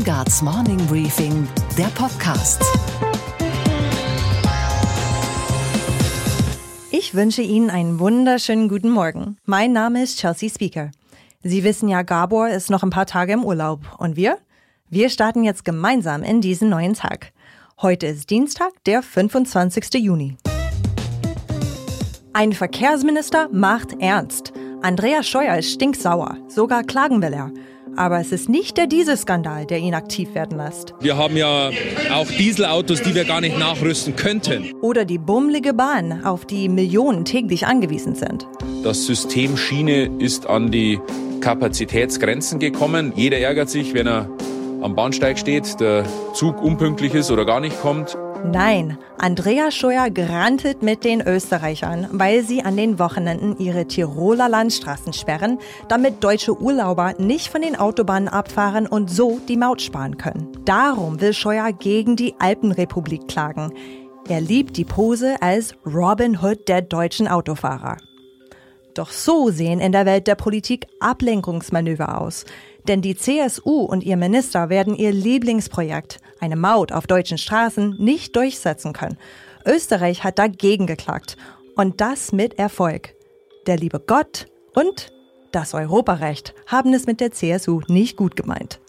Weingarts 0.00 0.40
Morning 0.40 0.78
Briefing, 0.86 1.46
der 1.76 1.88
Podcast. 1.88 2.62
Ich 6.90 7.14
wünsche 7.14 7.42
Ihnen 7.42 7.68
einen 7.68 7.98
wunderschönen 7.98 8.70
guten 8.70 8.88
Morgen. 8.88 9.36
Mein 9.44 9.74
Name 9.74 10.02
ist 10.02 10.18
Chelsea 10.18 10.48
Speaker. 10.48 10.90
Sie 11.42 11.64
wissen 11.64 11.86
ja, 11.90 12.00
Gabor 12.00 12.48
ist 12.48 12.70
noch 12.70 12.82
ein 12.82 12.88
paar 12.88 13.04
Tage 13.04 13.34
im 13.34 13.44
Urlaub. 13.44 13.80
Und 13.98 14.16
wir? 14.16 14.38
Wir 14.88 15.10
starten 15.10 15.44
jetzt 15.44 15.66
gemeinsam 15.66 16.22
in 16.22 16.40
diesen 16.40 16.70
neuen 16.70 16.94
Tag. 16.94 17.32
Heute 17.82 18.06
ist 18.06 18.30
Dienstag, 18.30 18.70
der 18.86 19.02
25. 19.02 20.02
Juni. 20.02 20.38
Ein 22.32 22.54
Verkehrsminister 22.54 23.50
macht 23.52 24.00
ernst. 24.00 24.54
Andreas 24.80 25.28
Scheuer 25.28 25.58
ist 25.58 25.72
stinksauer. 25.72 26.38
Sogar 26.48 26.84
klagen 26.84 27.20
will 27.20 27.34
er. 27.34 27.52
Aber 28.00 28.18
es 28.18 28.32
ist 28.32 28.48
nicht 28.48 28.78
der 28.78 28.86
Dieselskandal, 28.86 29.66
der 29.66 29.76
ihn 29.76 29.92
aktiv 29.92 30.34
werden 30.34 30.56
lässt. 30.56 30.94
Wir 31.00 31.18
haben 31.18 31.36
ja 31.36 31.68
auch 32.10 32.26
Dieselautos, 32.28 33.02
die 33.02 33.14
wir 33.14 33.26
gar 33.26 33.42
nicht 33.42 33.58
nachrüsten 33.58 34.16
könnten. 34.16 34.72
Oder 34.80 35.04
die 35.04 35.18
bummelige 35.18 35.74
Bahn, 35.74 36.24
auf 36.24 36.46
die 36.46 36.70
Millionen 36.70 37.26
täglich 37.26 37.66
angewiesen 37.66 38.14
sind. 38.14 38.48
Das 38.82 39.04
System 39.04 39.58
Schiene 39.58 40.10
ist 40.18 40.46
an 40.46 40.70
die 40.70 40.98
Kapazitätsgrenzen 41.42 42.58
gekommen. 42.58 43.12
Jeder 43.16 43.36
ärgert 43.36 43.68
sich, 43.68 43.92
wenn 43.92 44.06
er 44.06 44.30
am 44.80 44.94
Bahnsteig 44.94 45.38
steht, 45.38 45.78
der 45.78 46.06
Zug 46.32 46.62
unpünktlich 46.62 47.12
ist 47.12 47.30
oder 47.30 47.44
gar 47.44 47.60
nicht 47.60 47.78
kommt. 47.82 48.16
Nein, 48.44 48.98
Andrea 49.18 49.70
Scheuer 49.70 50.10
grantet 50.10 50.82
mit 50.82 51.04
den 51.04 51.20
Österreichern, 51.20 52.08
weil 52.10 52.42
sie 52.42 52.62
an 52.62 52.76
den 52.76 52.98
Wochenenden 52.98 53.58
ihre 53.58 53.86
Tiroler 53.86 54.48
Landstraßen 54.48 55.12
sperren, 55.12 55.58
damit 55.88 56.24
deutsche 56.24 56.58
Urlauber 56.60 57.14
nicht 57.18 57.48
von 57.48 57.62
den 57.62 57.76
Autobahnen 57.76 58.28
abfahren 58.28 58.86
und 58.86 59.10
so 59.10 59.40
die 59.46 59.56
Maut 59.56 59.82
sparen 59.82 60.16
können. 60.16 60.48
Darum 60.64 61.20
will 61.20 61.34
Scheuer 61.34 61.72
gegen 61.72 62.16
die 62.16 62.34
Alpenrepublik 62.38 63.28
klagen. 63.28 63.72
Er 64.28 64.40
liebt 64.40 64.76
die 64.76 64.84
Pose 64.84 65.36
als 65.40 65.74
Robin 65.84 66.40
Hood 66.42 66.66
der 66.68 66.82
deutschen 66.82 67.28
Autofahrer. 67.28 67.98
Doch 68.94 69.10
so 69.10 69.50
sehen 69.50 69.80
in 69.80 69.92
der 69.92 70.06
Welt 70.06 70.26
der 70.26 70.34
Politik 70.34 70.86
Ablenkungsmanöver 70.98 72.20
aus. 72.20 72.44
Denn 72.88 73.02
die 73.02 73.16
CSU 73.16 73.82
und 73.82 74.02
ihr 74.02 74.16
Minister 74.16 74.68
werden 74.68 74.94
ihr 74.94 75.12
Lieblingsprojekt, 75.12 76.20
eine 76.40 76.56
Maut 76.56 76.92
auf 76.92 77.06
deutschen 77.06 77.38
Straßen, 77.38 77.96
nicht 77.98 78.36
durchsetzen 78.36 78.92
können. 78.92 79.18
Österreich 79.66 80.24
hat 80.24 80.38
dagegen 80.38 80.86
geklagt. 80.86 81.36
Und 81.76 82.00
das 82.00 82.32
mit 82.32 82.58
Erfolg. 82.58 83.14
Der 83.66 83.76
liebe 83.76 84.00
Gott 84.00 84.46
und 84.74 85.12
das 85.52 85.74
Europarecht 85.74 86.54
haben 86.66 86.94
es 86.94 87.06
mit 87.06 87.20
der 87.20 87.32
CSU 87.32 87.80
nicht 87.88 88.16
gut 88.16 88.36
gemeint. 88.36 88.80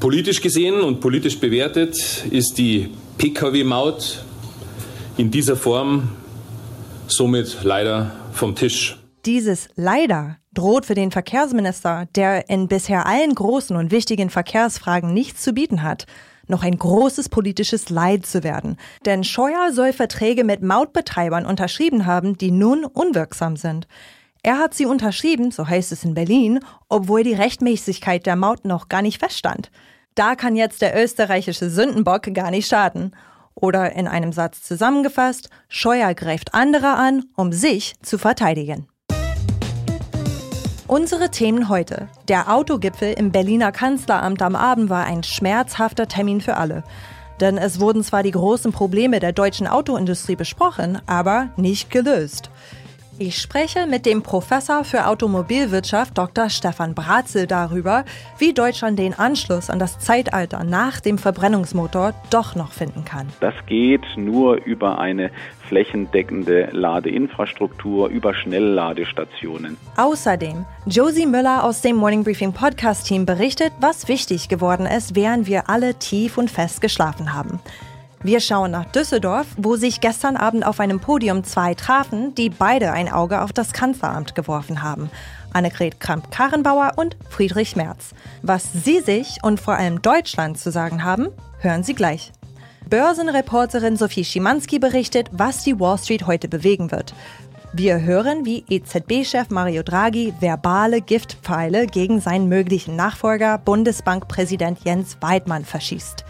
Politisch 0.00 0.40
gesehen 0.40 0.80
und 0.80 1.00
politisch 1.00 1.38
bewertet 1.38 2.24
ist 2.30 2.58
die 2.58 2.90
Pkw-Maut 3.18 4.24
in 5.16 5.30
dieser 5.30 5.56
Form 5.56 6.10
somit 7.06 7.58
leider 7.62 8.12
vom 8.32 8.54
Tisch. 8.54 8.98
Dieses 9.24 9.68
leider 9.74 10.36
droht 10.52 10.86
für 10.86 10.94
den 10.94 11.10
Verkehrsminister, 11.10 12.06
der 12.14 12.48
in 12.48 12.68
bisher 12.68 13.06
allen 13.06 13.34
großen 13.34 13.76
und 13.76 13.90
wichtigen 13.90 14.30
Verkehrsfragen 14.30 15.12
nichts 15.12 15.42
zu 15.42 15.52
bieten 15.52 15.82
hat, 15.82 16.06
noch 16.48 16.62
ein 16.62 16.78
großes 16.78 17.28
politisches 17.28 17.90
Leid 17.90 18.26
zu 18.26 18.44
werden. 18.44 18.76
Denn 19.04 19.24
Scheuer 19.24 19.72
soll 19.72 19.92
Verträge 19.92 20.44
mit 20.44 20.62
Mautbetreibern 20.62 21.46
unterschrieben 21.46 22.06
haben, 22.06 22.38
die 22.38 22.50
nun 22.50 22.84
unwirksam 22.84 23.56
sind. 23.56 23.86
Er 24.42 24.58
hat 24.58 24.74
sie 24.74 24.86
unterschrieben, 24.86 25.50
so 25.50 25.66
heißt 25.66 25.90
es 25.90 26.04
in 26.04 26.14
Berlin, 26.14 26.60
obwohl 26.88 27.24
die 27.24 27.34
Rechtmäßigkeit 27.34 28.26
der 28.26 28.36
Maut 28.36 28.64
noch 28.64 28.88
gar 28.88 29.02
nicht 29.02 29.18
feststand. 29.18 29.70
Da 30.14 30.34
kann 30.34 30.56
jetzt 30.56 30.82
der 30.82 31.02
österreichische 31.02 31.68
Sündenbock 31.68 32.32
gar 32.32 32.50
nicht 32.50 32.68
schaden. 32.68 33.14
Oder 33.54 33.92
in 33.92 34.06
einem 34.06 34.32
Satz 34.32 34.62
zusammengefasst, 34.62 35.50
Scheuer 35.68 36.14
greift 36.14 36.54
andere 36.54 36.94
an, 36.94 37.24
um 37.36 37.52
sich 37.52 37.94
zu 38.02 38.18
verteidigen. 38.18 38.86
Unsere 40.88 41.32
Themen 41.32 41.68
heute. 41.68 42.08
Der 42.28 42.54
Autogipfel 42.54 43.12
im 43.12 43.32
Berliner 43.32 43.72
Kanzleramt 43.72 44.40
am 44.40 44.54
Abend 44.54 44.88
war 44.88 45.04
ein 45.04 45.24
schmerzhafter 45.24 46.06
Termin 46.06 46.40
für 46.40 46.56
alle. 46.56 46.84
Denn 47.40 47.58
es 47.58 47.80
wurden 47.80 48.04
zwar 48.04 48.22
die 48.22 48.30
großen 48.30 48.70
Probleme 48.70 49.18
der 49.18 49.32
deutschen 49.32 49.66
Autoindustrie 49.66 50.36
besprochen, 50.36 51.00
aber 51.06 51.48
nicht 51.56 51.90
gelöst. 51.90 52.50
Ich 53.18 53.38
spreche 53.38 53.86
mit 53.86 54.04
dem 54.04 54.22
Professor 54.22 54.84
für 54.84 55.06
Automobilwirtschaft 55.06 56.18
Dr. 56.18 56.50
Stefan 56.50 56.94
Bratzel 56.94 57.46
darüber, 57.46 58.04
wie 58.36 58.52
Deutschland 58.52 58.98
den 58.98 59.14
Anschluss 59.14 59.70
an 59.70 59.78
das 59.78 59.98
Zeitalter 59.98 60.64
nach 60.64 61.00
dem 61.00 61.16
Verbrennungsmotor 61.16 62.12
doch 62.28 62.54
noch 62.56 62.72
finden 62.72 63.06
kann. 63.06 63.28
Das 63.40 63.54
geht 63.66 64.04
nur 64.16 64.56
über 64.66 64.98
eine 64.98 65.30
flächendeckende 65.66 66.68
Ladeinfrastruktur, 66.72 68.08
über 68.08 68.34
Schnellladestationen. 68.34 69.78
Außerdem, 69.96 70.66
Josie 70.84 71.26
Müller 71.26 71.64
aus 71.64 71.80
dem 71.80 71.96
Morning 71.96 72.22
Briefing 72.22 72.52
Podcast 72.52 73.06
Team 73.06 73.24
berichtet, 73.24 73.72
was 73.80 74.08
wichtig 74.08 74.50
geworden 74.50 74.84
ist, 74.84 75.14
während 75.14 75.46
wir 75.46 75.70
alle 75.70 75.94
tief 75.94 76.36
und 76.36 76.50
fest 76.50 76.82
geschlafen 76.82 77.32
haben. 77.32 77.60
Wir 78.26 78.40
schauen 78.40 78.72
nach 78.72 78.86
Düsseldorf, 78.86 79.46
wo 79.56 79.76
sich 79.76 80.00
gestern 80.00 80.36
Abend 80.36 80.66
auf 80.66 80.80
einem 80.80 80.98
Podium 80.98 81.44
zwei 81.44 81.74
trafen, 81.74 82.34
die 82.34 82.50
beide 82.50 82.90
ein 82.90 83.08
Auge 83.08 83.40
auf 83.40 83.52
das 83.52 83.72
Kanzleramt 83.72 84.34
geworfen 84.34 84.82
haben. 84.82 85.10
Annegret 85.52 86.00
Kramp-Karrenbauer 86.00 86.94
und 86.96 87.16
Friedrich 87.30 87.76
Merz. 87.76 88.14
Was 88.42 88.64
sie 88.72 88.98
sich 88.98 89.38
und 89.44 89.60
vor 89.60 89.76
allem 89.76 90.02
Deutschland 90.02 90.58
zu 90.58 90.72
sagen 90.72 91.04
haben, 91.04 91.28
hören 91.60 91.84
Sie 91.84 91.94
gleich. 91.94 92.32
Börsenreporterin 92.90 93.96
Sophie 93.96 94.24
Schimanski 94.24 94.80
berichtet, 94.80 95.28
was 95.30 95.62
die 95.62 95.78
Wall 95.78 95.96
Street 95.96 96.26
heute 96.26 96.48
bewegen 96.48 96.90
wird. 96.90 97.14
Wir 97.72 98.00
hören, 98.00 98.44
wie 98.44 98.64
EZB-Chef 98.68 99.50
Mario 99.50 99.84
Draghi 99.84 100.34
verbale 100.40 101.00
Giftpfeile 101.00 101.86
gegen 101.86 102.20
seinen 102.20 102.48
möglichen 102.48 102.96
Nachfolger 102.96 103.58
Bundesbankpräsident 103.58 104.80
Jens 104.82 105.16
Weidmann 105.20 105.64
verschießt. 105.64 106.24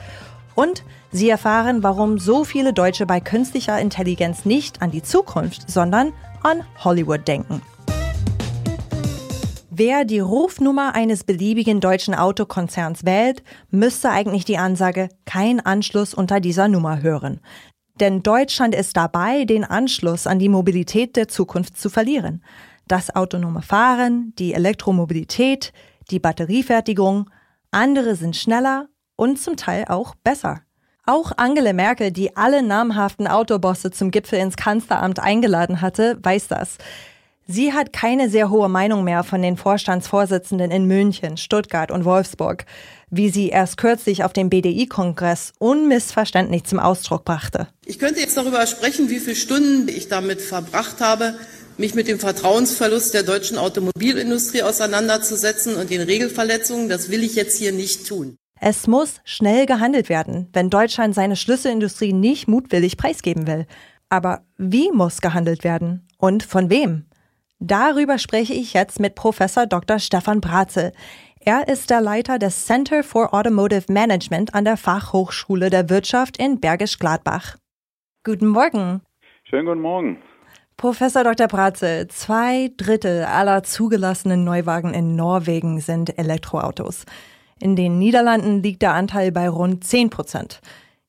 Und 0.54 0.82
Sie 1.12 1.28
erfahren, 1.28 1.82
warum 1.82 2.18
so 2.18 2.44
viele 2.44 2.72
Deutsche 2.72 3.06
bei 3.06 3.20
künstlicher 3.20 3.80
Intelligenz 3.80 4.44
nicht 4.44 4.82
an 4.82 4.90
die 4.90 5.02
Zukunft, 5.02 5.70
sondern 5.70 6.12
an 6.42 6.62
Hollywood 6.84 7.26
denken. 7.26 7.62
Wer 9.70 10.06
die 10.06 10.20
Rufnummer 10.20 10.94
eines 10.94 11.24
beliebigen 11.24 11.80
deutschen 11.80 12.14
Autokonzerns 12.14 13.04
wählt, 13.04 13.42
müsste 13.70 14.10
eigentlich 14.10 14.46
die 14.46 14.56
Ansage 14.56 15.10
kein 15.26 15.60
Anschluss 15.60 16.14
unter 16.14 16.40
dieser 16.40 16.66
Nummer 16.68 17.02
hören. 17.02 17.40
Denn 18.00 18.22
Deutschland 18.22 18.74
ist 18.74 18.96
dabei, 18.96 19.44
den 19.44 19.64
Anschluss 19.64 20.26
an 20.26 20.38
die 20.38 20.48
Mobilität 20.48 21.16
der 21.16 21.28
Zukunft 21.28 21.78
zu 21.78 21.90
verlieren. 21.90 22.42
Das 22.88 23.14
autonome 23.14 23.62
Fahren, 23.62 24.32
die 24.38 24.54
Elektromobilität, 24.54 25.72
die 26.10 26.20
Batteriefertigung, 26.20 27.28
andere 27.70 28.16
sind 28.16 28.36
schneller 28.36 28.88
und 29.16 29.38
zum 29.38 29.56
Teil 29.56 29.86
auch 29.88 30.14
besser. 30.14 30.62
Auch 31.08 31.30
Angela 31.36 31.72
Merkel, 31.72 32.10
die 32.10 32.36
alle 32.36 32.64
namhaften 32.64 33.28
Autobosse 33.28 33.92
zum 33.92 34.10
Gipfel 34.10 34.40
ins 34.40 34.56
Kanzleramt 34.56 35.20
eingeladen 35.20 35.80
hatte, 35.80 36.18
weiß 36.20 36.48
das. 36.48 36.78
Sie 37.46 37.72
hat 37.72 37.92
keine 37.92 38.28
sehr 38.28 38.50
hohe 38.50 38.68
Meinung 38.68 39.04
mehr 39.04 39.22
von 39.22 39.40
den 39.40 39.56
Vorstandsvorsitzenden 39.56 40.72
in 40.72 40.86
München, 40.86 41.36
Stuttgart 41.36 41.92
und 41.92 42.04
Wolfsburg, 42.04 42.64
wie 43.08 43.30
sie 43.30 43.50
erst 43.50 43.76
kürzlich 43.76 44.24
auf 44.24 44.32
dem 44.32 44.50
BDI-Kongress 44.50 45.52
unmissverständlich 45.60 46.64
zum 46.64 46.80
Ausdruck 46.80 47.24
brachte. 47.24 47.68
Ich 47.84 48.00
könnte 48.00 48.18
jetzt 48.18 48.36
darüber 48.36 48.66
sprechen, 48.66 49.08
wie 49.08 49.20
viele 49.20 49.36
Stunden 49.36 49.86
ich 49.86 50.08
damit 50.08 50.40
verbracht 50.42 51.00
habe, 51.00 51.38
mich 51.78 51.94
mit 51.94 52.08
dem 52.08 52.18
Vertrauensverlust 52.18 53.14
der 53.14 53.22
deutschen 53.22 53.58
Automobilindustrie 53.58 54.64
auseinanderzusetzen 54.64 55.76
und 55.76 55.90
den 55.90 56.00
Regelverletzungen. 56.00 56.88
Das 56.88 57.12
will 57.12 57.22
ich 57.22 57.36
jetzt 57.36 57.56
hier 57.56 57.70
nicht 57.70 58.08
tun. 58.08 58.38
Es 58.60 58.86
muss 58.86 59.20
schnell 59.24 59.66
gehandelt 59.66 60.08
werden, 60.08 60.48
wenn 60.52 60.70
Deutschland 60.70 61.14
seine 61.14 61.36
Schlüsselindustrie 61.36 62.12
nicht 62.12 62.48
mutwillig 62.48 62.96
preisgeben 62.96 63.46
will. 63.46 63.66
Aber 64.08 64.42
wie 64.56 64.90
muss 64.92 65.20
gehandelt 65.20 65.64
werden? 65.64 66.06
Und 66.18 66.42
von 66.42 66.70
wem? 66.70 67.06
Darüber 67.58 68.18
spreche 68.18 68.54
ich 68.54 68.72
jetzt 68.72 69.00
mit 69.00 69.14
Professor 69.14 69.66
Dr. 69.66 69.98
Stefan 69.98 70.40
Bratzel. 70.40 70.92
Er 71.40 71.68
ist 71.68 71.90
der 71.90 72.00
Leiter 72.00 72.38
des 72.38 72.66
Center 72.66 73.02
for 73.02 73.32
Automotive 73.32 73.92
Management 73.92 74.54
an 74.54 74.64
der 74.64 74.76
Fachhochschule 74.76 75.70
der 75.70 75.88
Wirtschaft 75.90 76.38
in 76.38 76.60
Bergisch 76.60 76.98
Gladbach. 76.98 77.56
Guten 78.24 78.48
Morgen. 78.48 79.02
Schönen 79.44 79.66
guten 79.66 79.80
Morgen. 79.80 80.18
Professor 80.76 81.24
Dr. 81.24 81.46
Bratzel, 81.46 82.08
zwei 82.08 82.70
Drittel 82.76 83.24
aller 83.24 83.62
zugelassenen 83.62 84.44
Neuwagen 84.44 84.92
in 84.92 85.16
Norwegen 85.16 85.80
sind 85.80 86.18
Elektroautos. 86.18 87.04
In 87.58 87.74
den 87.74 87.98
Niederlanden 87.98 88.62
liegt 88.62 88.82
der 88.82 88.92
Anteil 88.92 89.32
bei 89.32 89.48
rund 89.48 89.82
10 89.82 90.10
Prozent. 90.10 90.60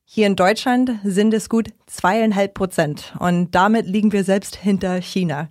Hier 0.06 0.26
in 0.26 0.34
Deutschland 0.34 0.92
sind 1.04 1.34
es 1.34 1.50
gut 1.50 1.68
zweieinhalb 1.84 2.54
Prozent 2.54 3.14
und 3.20 3.54
damit 3.54 3.86
liegen 3.86 4.12
wir 4.12 4.24
selbst 4.24 4.56
hinter 4.56 5.02
China. 5.02 5.50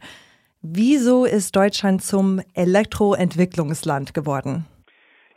Wieso 0.63 1.25
ist 1.25 1.55
Deutschland 1.55 2.01
zum 2.01 2.41
Elektroentwicklungsland 2.55 4.15
geworden? 4.15 4.65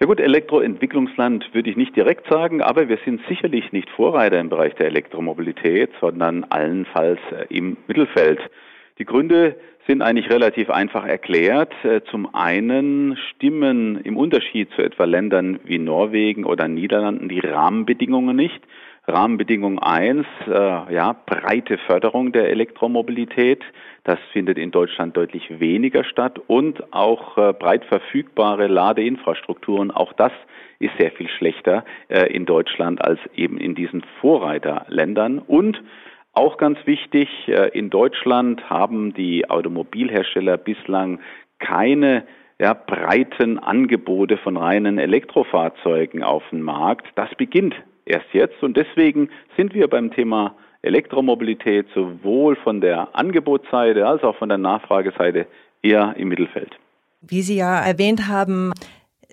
Ja 0.00 0.06
gut, 0.06 0.18
Elektroentwicklungsland 0.18 1.44
würde 1.52 1.68
ich 1.68 1.76
nicht 1.76 1.94
direkt 1.94 2.26
sagen, 2.30 2.62
aber 2.62 2.88
wir 2.88 2.98
sind 3.04 3.20
sicherlich 3.28 3.70
nicht 3.70 3.90
Vorreiter 3.90 4.40
im 4.40 4.48
Bereich 4.48 4.74
der 4.76 4.86
Elektromobilität, 4.86 5.90
sondern 6.00 6.44
allenfalls 6.44 7.20
äh, 7.32 7.44
im 7.54 7.76
Mittelfeld. 7.86 8.40
Die 8.98 9.04
Gründe 9.04 9.56
sind 9.90 10.02
eigentlich 10.02 10.30
relativ 10.30 10.70
einfach 10.70 11.04
erklärt. 11.04 11.72
Äh, 11.82 12.02
zum 12.12 12.32
einen 12.32 13.16
stimmen 13.16 14.00
im 14.02 14.16
Unterschied 14.16 14.70
zu 14.76 14.82
etwa 14.82 15.04
Ländern 15.04 15.58
wie 15.64 15.80
Norwegen 15.80 16.44
oder 16.44 16.68
Niederlanden 16.68 17.28
die 17.28 17.40
Rahmenbedingungen 17.40 18.36
nicht. 18.36 18.62
Rahmenbedingung 19.08 19.80
eins, 19.80 20.26
äh, 20.46 20.94
ja, 20.94 21.16
breite 21.26 21.76
Förderung 21.78 22.30
der 22.30 22.50
Elektromobilität. 22.50 23.64
Das 24.04 24.20
findet 24.32 24.58
in 24.58 24.70
Deutschland 24.70 25.16
deutlich 25.16 25.58
weniger 25.58 26.04
statt 26.04 26.38
und 26.46 26.92
auch 26.92 27.36
äh, 27.36 27.52
breit 27.52 27.84
verfügbare 27.86 28.68
Ladeinfrastrukturen. 28.68 29.90
Auch 29.90 30.12
das 30.12 30.30
ist 30.78 30.92
sehr 31.00 31.10
viel 31.10 31.28
schlechter 31.28 31.84
äh, 32.06 32.32
in 32.32 32.46
Deutschland 32.46 33.04
als 33.04 33.18
eben 33.34 33.58
in 33.58 33.74
diesen 33.74 34.04
Vorreiterländern. 34.20 35.40
Und 35.40 35.82
auch 36.32 36.58
ganz 36.58 36.78
wichtig, 36.86 37.28
äh, 37.48 37.68
in 37.76 37.90
Deutschland 37.90 38.68
haben 38.70 39.14
die 39.14 39.48
Automobilhersteller 39.48 40.56
bislang 40.56 41.20
keine 41.58 42.24
ja, 42.60 42.74
breiten 42.74 43.58
Angebote 43.58 44.36
von 44.36 44.56
reinen 44.56 44.98
Elektrofahrzeugen 44.98 46.22
auf 46.22 46.42
dem 46.50 46.60
Markt. 46.60 47.06
Das 47.14 47.30
beginnt 47.36 47.74
erst 48.04 48.26
jetzt 48.32 48.62
und 48.62 48.76
deswegen 48.76 49.30
sind 49.56 49.74
wir 49.74 49.88
beim 49.88 50.10
Thema 50.10 50.54
Elektromobilität 50.82 51.86
sowohl 51.94 52.56
von 52.56 52.80
der 52.80 53.14
Angebotsseite 53.14 54.06
als 54.06 54.22
auch 54.22 54.36
von 54.36 54.48
der 54.48 54.58
Nachfrageseite 54.58 55.46
eher 55.82 56.14
im 56.16 56.28
Mittelfeld. 56.28 56.78
Wie 57.22 57.42
Sie 57.42 57.56
ja 57.56 57.80
erwähnt 57.80 58.28
haben, 58.28 58.72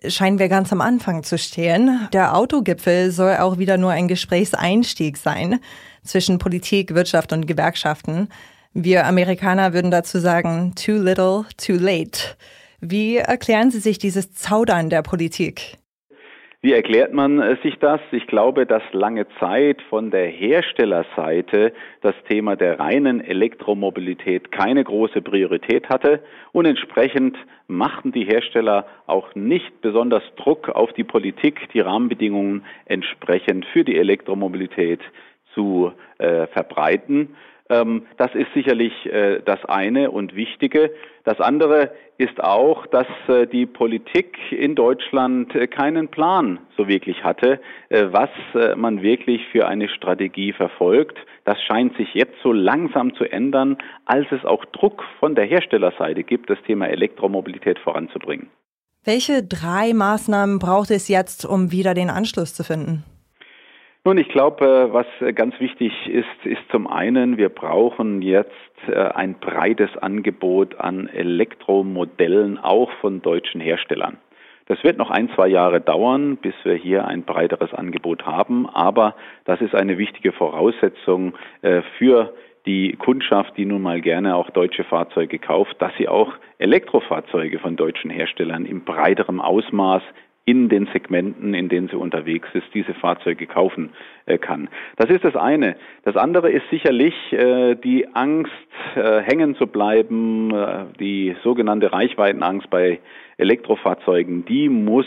scheinen 0.07 0.39
wir 0.39 0.49
ganz 0.49 0.71
am 0.71 0.81
Anfang 0.81 1.23
zu 1.23 1.37
stehen. 1.37 2.07
Der 2.13 2.35
Autogipfel 2.35 3.11
soll 3.11 3.37
auch 3.37 3.57
wieder 3.57 3.77
nur 3.77 3.91
ein 3.91 4.07
Gesprächseinstieg 4.07 5.17
sein 5.17 5.59
zwischen 6.03 6.37
Politik, 6.37 6.93
Wirtschaft 6.93 7.33
und 7.33 7.47
Gewerkschaften. 7.47 8.29
Wir 8.73 9.05
Amerikaner 9.05 9.73
würden 9.73 9.91
dazu 9.91 10.19
sagen, 10.19 10.73
too 10.75 10.93
little, 10.97 11.45
too 11.57 11.73
late. 11.73 12.35
Wie 12.79 13.17
erklären 13.17 13.71
Sie 13.71 13.79
sich 13.79 13.97
dieses 13.97 14.33
Zaudern 14.33 14.89
der 14.89 15.01
Politik? 15.01 15.77
Wie 16.59 16.73
erklärt 16.73 17.13
man 17.13 17.39
äh, 17.39 17.55
sich 17.61 17.77
das? 17.77 18.01
Ich 18.11 18.25
glaube, 18.25 18.65
dass 18.65 18.81
lange 18.91 19.27
Zeit 19.39 19.79
von 19.89 20.09
der 20.09 20.25
Herstellerseite 20.25 21.71
das 22.01 22.15
Thema 22.27 22.55
der 22.55 22.79
reinen 22.79 23.21
Elektromobilität 23.21 24.51
keine 24.51 24.83
große 24.83 25.21
Priorität 25.21 25.87
hatte 25.89 26.19
und 26.53 26.65
entsprechend 26.65 27.37
machten 27.67 28.11
die 28.11 28.25
Hersteller 28.25 28.87
auch 29.05 29.35
nicht 29.35 29.81
besonders 29.81 30.23
Druck 30.35 30.69
auf 30.69 30.91
die 30.93 31.03
Politik, 31.03 31.69
die 31.73 31.81
Rahmenbedingungen 31.81 32.65
entsprechend 32.85 33.65
für 33.67 33.83
die 33.83 33.97
Elektromobilität 33.97 35.01
zu 35.53 35.91
äh, 36.17 36.47
verbreiten. 36.47 37.35
Ähm, 37.69 38.03
das 38.17 38.33
ist 38.33 38.47
sicherlich 38.53 38.93
äh, 39.05 39.41
das 39.43 39.63
eine 39.65 40.11
und 40.11 40.35
Wichtige. 40.35 40.91
Das 41.23 41.39
andere 41.39 41.91
ist 42.17 42.41
auch, 42.41 42.85
dass 42.87 43.07
äh, 43.27 43.45
die 43.47 43.65
Politik 43.65 44.37
in 44.51 44.75
Deutschland 44.75 45.53
äh, 45.53 45.67
keinen 45.67 46.07
Plan 46.07 46.59
so 46.77 46.87
wirklich 46.87 47.23
hatte, 47.23 47.59
was 47.89 48.29
man 48.75 49.01
wirklich 49.01 49.41
für 49.51 49.67
eine 49.67 49.89
Strategie 49.89 50.53
verfolgt. 50.53 51.17
Das 51.43 51.57
scheint 51.63 51.97
sich 51.97 52.13
jetzt 52.13 52.35
so 52.43 52.51
langsam 52.51 53.15
zu 53.15 53.23
ändern, 53.23 53.77
als 54.05 54.27
es 54.31 54.45
auch 54.45 54.63
Druck 54.65 55.03
von 55.19 55.33
der 55.33 55.45
Herstellerseite 55.45 56.23
gibt, 56.23 56.51
das 56.51 56.59
Thema 56.67 56.87
Elektromobilität 56.87 57.79
voranzubringen. 57.79 58.49
Welche 59.03 59.41
drei 59.41 59.93
Maßnahmen 59.93 60.59
braucht 60.59 60.91
es 60.91 61.07
jetzt, 61.07 61.45
um 61.45 61.71
wieder 61.71 61.95
den 61.95 62.11
Anschluss 62.11 62.53
zu 62.53 62.63
finden? 62.63 63.03
Nun, 64.07 64.19
ich 64.19 64.29
glaube, 64.29 64.65
äh, 64.65 64.93
was 64.93 65.05
äh, 65.19 65.33
ganz 65.33 65.59
wichtig 65.59 65.91
ist, 66.07 66.45
ist 66.45 66.61
zum 66.71 66.87
einen, 66.87 67.35
wir 67.35 67.49
brauchen 67.49 68.21
jetzt 68.21 68.53
äh, 68.87 68.95
ein 68.95 69.33
breites 69.33 69.97
Angebot 69.97 70.79
an 70.79 71.09
Elektromodellen, 71.09 72.57
auch 72.57 72.89
von 73.01 73.21
deutschen 73.21 73.59
Herstellern. 73.59 74.15
Das 74.67 74.81
wird 74.85 74.97
noch 74.97 75.11
ein, 75.11 75.29
zwei 75.35 75.49
Jahre 75.49 75.81
dauern, 75.81 76.37
bis 76.37 76.53
wir 76.63 76.75
hier 76.75 77.05
ein 77.05 77.23
breiteres 77.23 77.73
Angebot 77.73 78.25
haben, 78.25 78.65
aber 78.69 79.13
das 79.43 79.59
ist 79.59 79.75
eine 79.75 79.97
wichtige 79.97 80.31
Voraussetzung 80.31 81.33
für 81.97 82.33
die 82.65 82.93
Kundschaft, 82.93 83.55
die 83.55 83.65
nun 83.65 83.81
mal 83.81 84.01
gerne 84.01 84.35
auch 84.35 84.49
deutsche 84.49 84.83
Fahrzeuge 84.83 85.39
kauft, 85.39 85.81
dass 85.81 85.93
sie 85.97 86.09
auch 86.09 86.33
Elektrofahrzeuge 86.59 87.59
von 87.59 87.77
deutschen 87.77 88.11
Herstellern 88.11 88.65
im 88.65 88.83
breiteren 88.83 89.39
Ausmaß 89.39 90.03
in 90.47 90.69
den 90.69 90.87
Segmenten, 90.93 91.53
in 91.53 91.67
denen 91.67 91.89
sie 91.89 91.97
unterwegs 91.97 92.47
ist, 92.53 92.67
diese 92.73 92.93
Fahrzeuge 92.93 93.47
kaufen 93.47 93.89
äh, 94.25 94.37
kann. 94.37 94.69
Das 94.95 95.09
ist 95.09 95.25
das 95.25 95.35
eine. 95.35 95.75
Das 96.03 96.15
andere 96.15 96.49
ist 96.49 96.63
sicherlich 96.71 97.13
äh, 97.33 97.75
die 97.75 98.07
Angst, 98.15 98.53
äh, 98.95 99.19
hängen 99.23 99.55
zu 99.57 99.67
bleiben, 99.67 100.53
die 101.01 101.35
sogenannte 101.43 101.91
Reichweitenangst 101.91 102.69
bei 102.69 102.99
Elektrofahrzeugen, 103.37 104.45
die 104.45 104.69
muss 104.69 105.05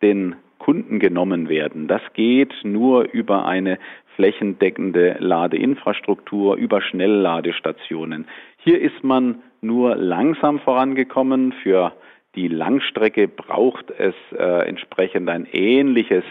den 0.00 0.36
Kunden 0.58 0.98
genommen 0.98 1.50
werden. 1.50 1.86
Das 1.86 2.00
geht 2.14 2.54
nur 2.62 3.12
über 3.12 3.44
eine 3.44 3.78
flächendeckende 4.16 5.16
Ladeinfrastruktur, 5.18 6.56
über 6.56 6.80
Schnellladestationen. 6.80 8.26
Hier 8.56 8.80
ist 8.80 9.04
man 9.04 9.42
nur 9.60 9.96
langsam 9.96 10.60
vorangekommen 10.60 11.52
für 11.62 11.92
die 12.34 12.48
Langstrecke 12.48 13.28
braucht 13.28 13.90
es 13.90 14.14
äh, 14.32 14.66
entsprechend 14.66 15.28
ein 15.28 15.46
ähnliches 15.52 16.24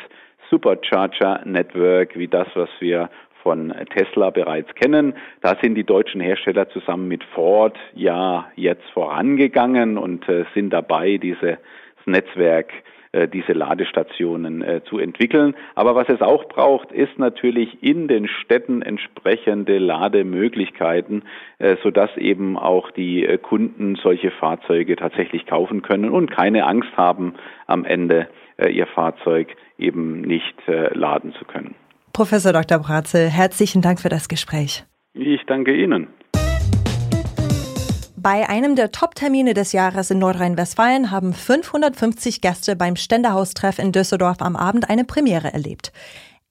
Supercharger-Network 0.50 2.18
wie 2.18 2.28
das, 2.28 2.48
was 2.56 2.70
wir 2.80 3.10
von 3.44 3.74
Tesla 3.96 4.30
bereits 4.30 4.74
kennen. 4.76 5.14
Da 5.42 5.56
sind 5.62 5.76
die 5.76 5.84
deutschen 5.84 6.22
Hersteller 6.22 6.70
zusammen 6.70 7.08
mit 7.08 7.24
Ford 7.24 7.78
ja 7.94 8.52
jetzt 8.56 8.88
vorangegangen 8.94 9.98
und 9.98 10.28
äh, 10.30 10.46
sind 10.54 10.72
dabei, 10.72 11.18
dieses 11.18 11.58
Netzwerk 12.06 12.72
diese 13.14 13.54
Ladestationen 13.54 14.62
äh, 14.62 14.82
zu 14.86 14.98
entwickeln. 14.98 15.54
Aber 15.76 15.96
was 15.96 16.08
es 16.08 16.22
auch 16.22 16.46
braucht, 16.46 16.92
ist 16.92 17.20
natürlich 17.20 17.84
in 17.84 18.08
den 18.08 18.28
Städten 18.28 18.82
entsprechende 18.82 19.80
Lademöglichkeiten, 19.80 21.24
äh, 21.60 21.76
sodass 21.84 22.16
eben 22.16 22.58
auch 22.58 22.90
die 22.92 23.38
Kunden 23.42 23.96
solche 23.96 24.32
Fahrzeuge 24.32 24.96
tatsächlich 24.96 25.46
kaufen 25.46 25.82
können 25.82 26.10
und 26.10 26.32
keine 26.32 26.66
Angst 26.66 26.96
haben, 26.96 27.34
am 27.68 27.86
Ende 27.86 28.28
ihr 28.70 28.86
Fahrzeug 28.86 29.56
eben 29.80 30.22
nicht 30.22 30.56
laden 30.68 31.34
zu 31.34 31.46
können. 31.46 31.74
Professor 32.14 32.54
Dr. 32.54 32.80
Bratzel, 32.80 33.28
herzlichen 33.30 33.82
Dank 33.82 34.00
für 34.00 34.10
das 34.10 34.28
Gespräch. 34.28 34.84
Ich 35.14 35.42
danke 35.48 35.74
Ihnen. 35.74 36.08
Bei 38.24 38.48
einem 38.48 38.76
der 38.76 38.92
Top-Termine 38.92 39.56
des 39.56 39.72
Jahres 39.72 40.12
in 40.12 40.20
Nordrhein-Westfalen 40.20 41.10
haben 41.10 41.34
550 41.34 42.40
Gäste 42.40 42.76
beim 42.76 42.96
Ständehaustreff 42.96 43.80
in 43.80 43.92
Düsseldorf 43.92 44.42
am 44.42 44.56
Abend 44.56 44.92
eine 44.92 45.06
Premiere 45.06 45.52
erlebt. 45.52 45.92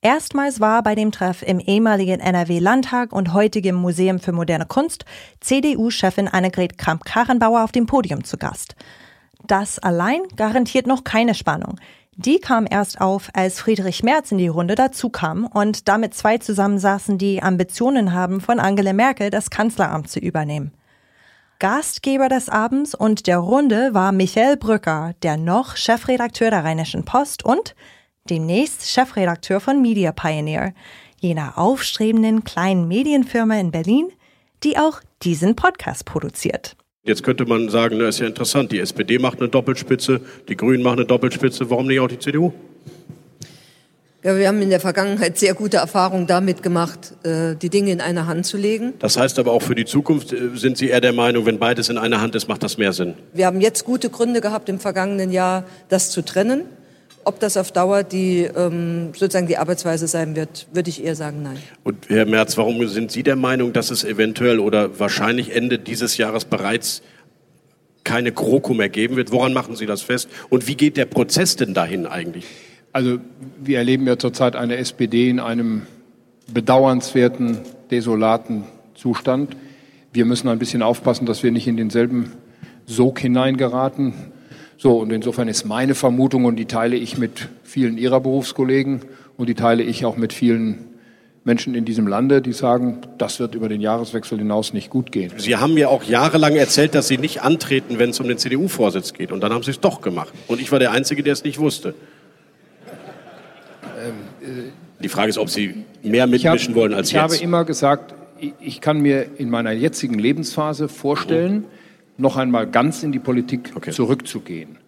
Erstmals 0.03 0.59
war 0.59 0.83
bei 0.83 0.97
dem 0.97 1.13
Treff 1.13 1.45
im 1.45 1.61
ehemaligen 1.61 2.19
NRW-Landtag 2.19 3.13
und 3.13 3.35
heutigem 3.35 3.77
Museum 3.77 4.19
für 4.19 4.33
moderne 4.33 4.67
Kunst 4.67 5.05
CDU-Chefin 5.39 6.27
Annegret 6.27 6.77
Kramp-Karrenbauer 6.77 7.63
auf 7.63 7.71
dem 7.71 7.87
Podium 7.87 8.25
zu 8.25 8.37
Gast. 8.37 8.75
Das 9.47 9.79
allein 9.79 10.23
garantiert 10.35 10.89
noch 10.89 11.05
keine 11.05 11.37
Spannung. 11.37 11.79
Die 12.17 12.41
kam 12.41 12.67
erst 12.69 13.01
auf, 13.01 13.31
als 13.33 13.61
Friedrich 13.61 14.03
Merz 14.03 14.33
in 14.33 14.39
die 14.39 14.49
Runde 14.49 14.75
dazukam 14.75 15.47
und 15.47 15.87
damit 15.87 16.15
zwei 16.15 16.39
zusammensaßen, 16.39 17.17
die 17.17 17.45
Ambitionen 17.45 18.13
haben, 18.13 18.41
von 18.41 18.59
Angela 18.59 18.93
Merkel 18.93 19.31
das 19.31 19.51
Kanzleramt 19.51 20.11
zu 20.11 20.19
übernehmen. 20.19 20.73
Gastgeber 21.61 22.31
des 22.31 22.49
Abends 22.49 22.95
und 22.95 23.27
der 23.27 23.37
Runde 23.37 23.91
war 23.93 24.13
Michael 24.13 24.57
Brücker, 24.57 25.15
der 25.23 25.37
noch 25.37 25.77
Chefredakteur 25.77 26.51
der 26.51 26.65
Rheinischen 26.65 27.05
Post 27.05 27.45
und 27.45 27.75
demnächst 28.31 28.89
Chefredakteur 28.89 29.61
von 29.61 29.83
Media 29.83 30.11
Pioneer, 30.11 30.73
jener 31.19 31.59
aufstrebenden 31.59 32.45
kleinen 32.45 32.89
Medienfirma 32.89 33.61
in 33.61 33.73
Berlin, 33.73 34.09
die 34.65 34.79
auch 34.79 35.03
diesen 35.23 35.55
Podcast 35.55 36.07
produziert. 36.07 36.77
Jetzt 37.03 37.23
könnte 37.25 37.45
man 37.45 37.69
sagen, 37.69 37.99
das 37.99 38.15
ist 38.15 38.21
ja 38.21 38.27
interessant, 38.27 38.73
die 38.73 38.79
SPD 38.79 39.19
macht 39.19 39.39
eine 39.39 39.51
Doppelspitze, 39.51 40.23
die 40.49 40.57
Grünen 40.57 40.83
machen 40.83 41.01
eine 41.01 41.07
Doppelspitze, 41.07 41.69
warum 41.69 41.89
nicht 41.89 42.01
auch 42.01 42.09
die 42.09 42.19
CDU? 42.19 42.55
Ja, 44.23 44.37
wir 44.37 44.49
haben 44.49 44.61
in 44.61 44.69
der 44.69 44.81
Vergangenheit 44.81 45.39
sehr 45.39 45.55
gute 45.55 45.79
Erfahrungen 45.79 46.27
damit 46.27 46.63
gemacht, 46.63 47.15
äh, 47.23 47.55
die 47.57 47.71
Dinge 47.71 47.91
in 47.91 48.03
eine 48.03 48.27
Hand 48.27 48.45
zu 48.45 48.59
legen. 48.59 48.93
Das 48.99 49.17
heißt 49.17 49.39
aber 49.39 49.53
auch 49.53 49.63
für 49.63 49.75
die 49.75 49.87
Zukunft 49.87 50.35
äh, 50.35 50.51
sind 50.57 50.77
Sie 50.77 50.91
eher 50.91 51.01
der 51.01 51.15
Meinung, 51.15 51.47
wenn 51.47 51.59
beides 51.59 51.89
in 51.89 51.97
einer 51.97 52.21
Hand 52.21 52.35
ist, 52.35 52.47
macht 52.47 52.63
das 52.63 52.77
mehr 52.77 52.93
Sinn? 52.93 53.15
Wir 53.33 53.47
haben 53.47 53.63
jetzt 53.63 53.87
gute 53.87 54.11
Gründe 54.11 54.43
gehabt 54.43 54.69
im 54.69 54.79
vergangenen 54.79 55.33
Jahr, 55.33 55.65
das 55.89 56.11
zu 56.11 56.23
trennen. 56.23 56.65
Ob 57.25 57.41
das 57.41 57.57
auf 57.57 57.73
Dauer 57.73 58.03
die 58.03 58.43
ähm, 58.43 59.13
sozusagen 59.15 59.47
die 59.47 59.57
Arbeitsweise 59.57 60.07
sein 60.07 60.37
wird, 60.37 60.67
würde 60.73 60.91
ich 60.91 61.03
eher 61.03 61.15
sagen, 61.15 61.43
nein. 61.43 61.59
Und 61.83 62.11
Herr 62.11 62.27
Merz, 62.27 62.59
warum 62.59 62.87
sind 62.89 63.11
Sie 63.11 63.23
der 63.23 63.37
Meinung, 63.37 63.73
dass 63.73 63.91
es 63.91 64.05
eventuell 64.05 64.59
oder 64.59 64.99
wahrscheinlich 64.99 65.55
Ende 65.55 65.79
dieses 65.79 66.19
Jahres 66.19 66.45
bereits 66.45 67.03
keine 68.05 68.33
GroKo 68.33 68.75
mehr 68.75 68.89
geben 68.89 69.17
wird. 69.17 69.33
Woran 69.33 69.53
machen 69.53 69.77
Sie 69.77 69.87
das 69.87 70.03
fest? 70.03 70.29
Und 70.49 70.67
wie 70.67 70.75
geht 70.75 70.97
der 70.97 71.05
Prozess 71.07 71.57
denn 71.57 71.75
dahin 71.75 72.07
eigentlich? 72.07 72.47
Also 72.93 73.19
wir 73.63 73.79
erleben 73.79 74.07
ja 74.07 74.19
zurzeit 74.19 74.57
eine 74.57 74.77
SPD 74.77 75.31
in 75.31 75.39
einem 75.39 75.83
bedauernswerten, 76.53 77.59
desolaten 77.91 78.65
Zustand. 78.95 79.57
Wir 80.13 80.25
müssen 80.25 80.49
ein 80.49 80.59
bisschen 80.59 80.83
aufpassen, 80.83 81.25
dass 81.25 81.43
wir 81.43 81.53
nicht 81.53 81.69
in 81.69 81.77
denselben 81.77 82.33
Sog 82.87 83.21
hineingeraten. 83.21 84.15
So, 84.77 84.99
und 84.99 85.13
insofern 85.13 85.47
ist 85.47 85.65
meine 85.65 85.95
Vermutung, 85.95 86.47
und 86.47 86.57
die 86.57 86.65
teile 86.65 86.97
ich 86.97 87.17
mit 87.17 87.49
vielen 87.63 87.97
Ihrer 87.97 88.19
Berufskollegen 88.19 89.03
und 89.37 89.49
die 89.49 89.55
teile 89.55 89.85
ich 89.85 90.05
auch 90.05 90.17
mit 90.17 90.33
vielen 90.33 90.87
Menschen 91.45 91.75
in 91.75 91.85
diesem 91.85 92.07
Lande, 92.07 92.43
die 92.43 92.53
sagen, 92.53 92.99
das 93.19 93.39
wird 93.39 93.55
über 93.55 93.69
den 93.69 93.81
Jahreswechsel 93.81 94.39
hinaus 94.39 94.73
nicht 94.73 94.91
gut 94.91 95.13
gehen. 95.13 95.33
Sie 95.37 95.57
haben 95.57 95.75
mir 95.75 95.91
auch 95.91 96.03
jahrelang 96.03 96.57
erzählt, 96.57 96.95
dass 96.95 97.09
Sie 97.09 97.19
nicht 97.19 97.43
antreten, 97.43 97.99
wenn 97.99 98.11
es 98.11 98.21
um 98.21 98.27
den 98.27 98.37
CDU-Vorsitz 98.37 99.13
geht. 99.13 99.33
Und 99.33 99.41
dann 99.43 99.53
haben 99.53 99.63
Sie 99.63 99.71
es 99.71 99.81
doch 99.81 100.01
gemacht. 100.01 100.33
Und 100.49 100.61
ich 100.61 100.73
war 100.73 100.79
der 100.79 100.91
Einzige, 100.91 101.23
der 101.23 101.33
es 101.33 101.45
nicht 101.45 101.59
wusste. 101.59 101.95
Die 105.03 105.09
Frage 105.09 105.31
ist, 105.31 105.39
ob 105.39 105.49
Sie 105.49 105.85
mehr 106.03 106.27
mitmischen 106.27 106.75
hab, 106.75 106.81
wollen 106.81 106.95
als 106.95 107.09
ich 107.09 107.15
jetzt. 107.15 107.33
Ich 107.33 107.39
habe 107.39 107.45
immer 107.45 107.65
gesagt, 107.65 108.15
ich 108.61 108.81
kann 108.81 109.01
mir 109.01 109.39
in 109.39 109.51
meiner 109.51 109.73
jetzigen 109.73 110.19
Lebensphase 110.19 110.89
vorstellen, 110.89 111.55
mhm. 111.55 111.65
noch 112.17 112.37
einmal 112.37 112.67
ganz 112.67 113.03
in 113.03 113.13
die 113.13 113.19
Politik 113.19 113.73
okay. 113.75 113.91
zurückzugehen. 113.91 114.79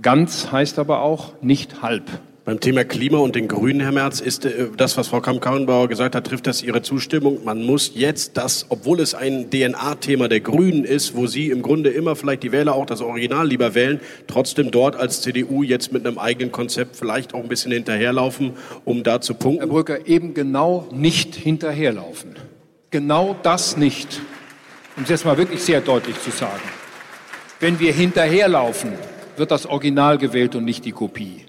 Ganz 0.00 0.50
heißt 0.52 0.78
aber 0.78 1.00
auch 1.02 1.34
nicht 1.42 1.82
halb. 1.82 2.04
Beim 2.44 2.58
Thema 2.58 2.82
Klima 2.82 3.18
und 3.18 3.36
den 3.36 3.46
Grünen, 3.46 3.78
Herr 3.78 3.92
Merz, 3.92 4.18
ist 4.18 4.44
äh, 4.44 4.66
das, 4.76 4.96
was 4.96 5.06
Frau 5.06 5.20
Kamm-Karrenbauer 5.20 5.86
gesagt 5.86 6.16
hat, 6.16 6.26
trifft 6.26 6.48
das 6.48 6.60
Ihre 6.60 6.82
Zustimmung? 6.82 7.44
Man 7.44 7.62
muss 7.62 7.92
jetzt 7.94 8.36
das, 8.36 8.66
obwohl 8.68 8.98
es 8.98 9.14
ein 9.14 9.48
DNA-Thema 9.48 10.26
der 10.26 10.40
Grünen 10.40 10.84
ist, 10.84 11.14
wo 11.14 11.28
Sie 11.28 11.50
im 11.50 11.62
Grunde 11.62 11.90
immer 11.90 12.16
vielleicht 12.16 12.42
die 12.42 12.50
Wähler 12.50 12.74
auch 12.74 12.84
das 12.84 13.00
Original 13.00 13.46
lieber 13.46 13.76
wählen, 13.76 14.00
trotzdem 14.26 14.72
dort 14.72 14.96
als 14.96 15.22
CDU 15.22 15.62
jetzt 15.62 15.92
mit 15.92 16.04
einem 16.04 16.18
eigenen 16.18 16.50
Konzept 16.50 16.96
vielleicht 16.96 17.32
auch 17.32 17.38
ein 17.44 17.48
bisschen 17.48 17.70
hinterherlaufen, 17.70 18.54
um 18.84 19.04
da 19.04 19.20
zu 19.20 19.34
punkten? 19.34 19.60
Herr 19.60 19.68
Brücker, 19.68 20.08
eben 20.08 20.34
genau 20.34 20.88
nicht 20.90 21.36
hinterherlaufen. 21.36 22.34
Genau 22.90 23.36
das 23.44 23.76
nicht. 23.76 24.20
Um 24.96 25.04
es 25.04 25.10
jetzt 25.10 25.24
mal 25.24 25.38
wirklich 25.38 25.62
sehr 25.62 25.80
deutlich 25.80 26.20
zu 26.20 26.32
sagen. 26.32 26.60
Wenn 27.60 27.78
wir 27.78 27.92
hinterherlaufen, 27.92 28.94
wird 29.36 29.52
das 29.52 29.64
Original 29.64 30.18
gewählt 30.18 30.56
und 30.56 30.64
nicht 30.64 30.84
die 30.84 30.90
Kopie. 30.90 31.46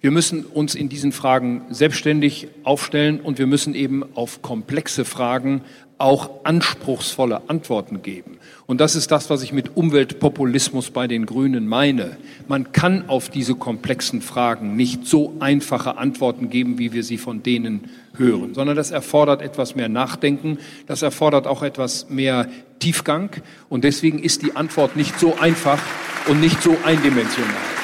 Wir 0.00 0.12
müssen 0.12 0.44
uns 0.44 0.76
in 0.76 0.88
diesen 0.88 1.10
Fragen 1.10 1.62
selbstständig 1.70 2.48
aufstellen 2.62 3.18
und 3.18 3.38
wir 3.38 3.48
müssen 3.48 3.74
eben 3.74 4.04
auf 4.14 4.42
komplexe 4.42 5.04
Fragen 5.04 5.62
auch 5.98 6.44
anspruchsvolle 6.44 7.42
Antworten 7.48 8.02
geben. 8.02 8.38
Und 8.66 8.80
das 8.80 8.94
ist 8.94 9.10
das, 9.10 9.28
was 9.30 9.42
ich 9.42 9.52
mit 9.52 9.76
Umweltpopulismus 9.76 10.90
bei 10.90 11.08
den 11.08 11.26
Grünen 11.26 11.66
meine. 11.66 12.16
Man 12.46 12.70
kann 12.70 13.08
auf 13.08 13.28
diese 13.28 13.56
komplexen 13.56 14.22
Fragen 14.22 14.76
nicht 14.76 15.04
so 15.04 15.34
einfache 15.40 15.98
Antworten 15.98 16.48
geben, 16.48 16.78
wie 16.78 16.92
wir 16.92 17.02
sie 17.02 17.18
von 17.18 17.42
denen 17.42 17.90
hören, 18.16 18.54
sondern 18.54 18.76
das 18.76 18.92
erfordert 18.92 19.42
etwas 19.42 19.74
mehr 19.74 19.88
Nachdenken, 19.88 20.58
das 20.86 21.02
erfordert 21.02 21.48
auch 21.48 21.64
etwas 21.64 22.08
mehr 22.08 22.46
Tiefgang. 22.78 23.30
Und 23.68 23.82
deswegen 23.82 24.20
ist 24.20 24.42
die 24.42 24.54
Antwort 24.54 24.94
nicht 24.94 25.18
so 25.18 25.36
einfach 25.38 25.82
und 26.28 26.40
nicht 26.40 26.62
so 26.62 26.76
eindimensional. 26.84 27.77